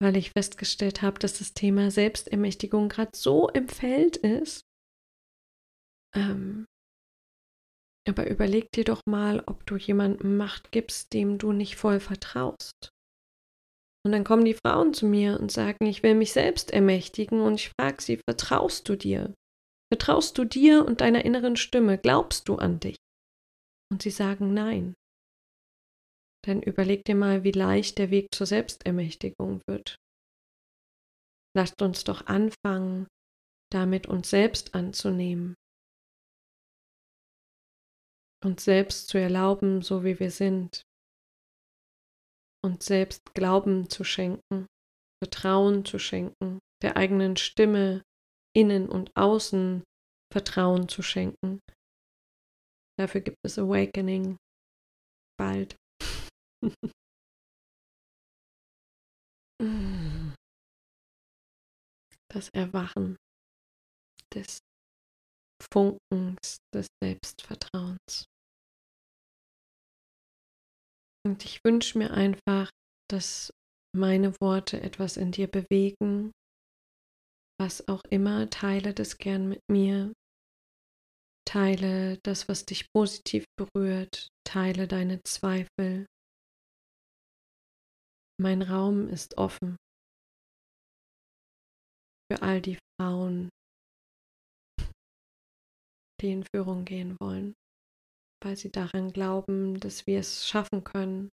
weil 0.00 0.16
ich 0.16 0.30
festgestellt 0.30 1.02
habe, 1.02 1.18
dass 1.18 1.38
das 1.38 1.54
Thema 1.54 1.90
Selbstermächtigung 1.90 2.88
gerade 2.88 3.16
so 3.16 3.48
im 3.48 3.68
Feld 3.68 4.18
ist, 4.18 4.62
ähm, 6.14 6.66
aber 8.08 8.28
überleg 8.28 8.70
dir 8.72 8.84
doch 8.84 9.02
mal, 9.06 9.42
ob 9.46 9.66
du 9.66 9.76
jemandem 9.76 10.36
Macht 10.36 10.72
gibst, 10.72 11.12
dem 11.12 11.38
du 11.38 11.52
nicht 11.52 11.76
voll 11.76 12.00
vertraust. 12.00 12.90
Und 14.04 14.12
dann 14.12 14.24
kommen 14.24 14.44
die 14.44 14.54
Frauen 14.54 14.94
zu 14.94 15.06
mir 15.06 15.38
und 15.38 15.52
sagen, 15.52 15.86
ich 15.86 16.02
will 16.02 16.14
mich 16.14 16.32
selbst 16.32 16.70
ermächtigen 16.70 17.40
und 17.40 17.54
ich 17.54 17.70
frage 17.78 18.00
sie, 18.00 18.20
vertraust 18.28 18.88
du 18.88 18.96
dir? 18.96 19.34
Vertraust 19.92 20.38
du 20.38 20.44
dir 20.44 20.84
und 20.84 21.00
deiner 21.00 21.24
inneren 21.24 21.56
Stimme? 21.56 21.98
Glaubst 21.98 22.48
du 22.48 22.56
an 22.56 22.80
dich? 22.80 22.96
Und 23.90 24.02
sie 24.02 24.10
sagen 24.10 24.54
nein. 24.54 24.94
Dann 26.44 26.62
überleg 26.62 27.04
dir 27.04 27.14
mal, 27.14 27.42
wie 27.44 27.52
leicht 27.52 27.98
der 27.98 28.10
Weg 28.10 28.28
zur 28.34 28.46
Selbstermächtigung 28.46 29.60
wird. 29.66 29.96
Lasst 31.56 31.82
uns 31.82 32.04
doch 32.04 32.26
anfangen, 32.26 33.08
damit 33.70 34.06
uns 34.06 34.30
selbst 34.30 34.74
anzunehmen, 34.74 35.54
uns 38.44 38.64
selbst 38.64 39.08
zu 39.08 39.18
erlauben, 39.18 39.82
so 39.82 40.04
wie 40.04 40.18
wir 40.18 40.30
sind, 40.30 40.82
uns 42.64 42.86
selbst 42.86 43.34
Glauben 43.34 43.88
zu 43.90 44.04
schenken, 44.04 44.66
Vertrauen 45.22 45.84
zu 45.84 45.98
schenken, 45.98 46.60
der 46.82 46.96
eigenen 46.96 47.36
Stimme 47.36 48.02
innen 48.56 48.88
und 48.88 49.10
außen 49.16 49.82
Vertrauen 50.32 50.88
zu 50.88 51.02
schenken. 51.02 51.60
Dafür 52.98 53.20
gibt 53.20 53.38
es 53.44 53.58
Awakening 53.58 54.36
bald. 55.38 55.76
das 62.30 62.48
Erwachen 62.50 63.16
des 64.34 64.60
Funkens 65.62 66.58
des 66.74 66.86
Selbstvertrauens. 67.02 68.24
Und 71.26 71.44
ich 71.44 71.60
wünsche 71.64 71.98
mir 71.98 72.12
einfach, 72.12 72.70
dass 73.10 73.50
meine 73.94 74.32
Worte 74.40 74.80
etwas 74.80 75.16
in 75.16 75.32
dir 75.32 75.48
bewegen, 75.48 76.32
was 77.60 77.88
auch 77.88 78.04
immer, 78.10 78.48
teile 78.50 78.94
das 78.94 79.18
gern 79.18 79.48
mit 79.48 79.60
mir. 79.68 80.12
Teile 81.46 82.18
das, 82.24 82.48
was 82.48 82.66
dich 82.66 82.86
positiv 82.92 83.44
berührt, 83.56 84.28
teile 84.46 84.86
deine 84.86 85.22
Zweifel. 85.24 86.06
Mein 88.40 88.62
Raum 88.62 89.08
ist 89.08 89.38
offen 89.38 89.76
für 92.30 92.42
all 92.42 92.60
die 92.60 92.78
Frauen, 93.00 93.48
die 96.20 96.32
in 96.32 96.44
Führung 96.44 96.84
gehen 96.84 97.16
wollen, 97.20 97.54
weil 98.42 98.56
sie 98.56 98.70
daran 98.70 99.12
glauben, 99.12 99.80
dass 99.80 100.06
wir 100.06 100.20
es 100.20 100.46
schaffen 100.46 100.84
können, 100.84 101.30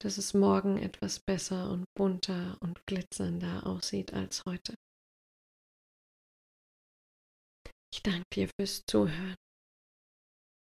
dass 0.00 0.18
es 0.18 0.34
morgen 0.34 0.78
etwas 0.78 1.20
besser 1.20 1.70
und 1.70 1.84
bunter 1.96 2.56
und 2.60 2.86
glitzernder 2.86 3.66
aussieht 3.66 4.14
als 4.14 4.44
heute. 4.44 4.74
Ich 7.92 8.02
danke 8.02 8.24
dir 8.32 8.48
fürs 8.58 8.82
Zuhören. 8.86 9.34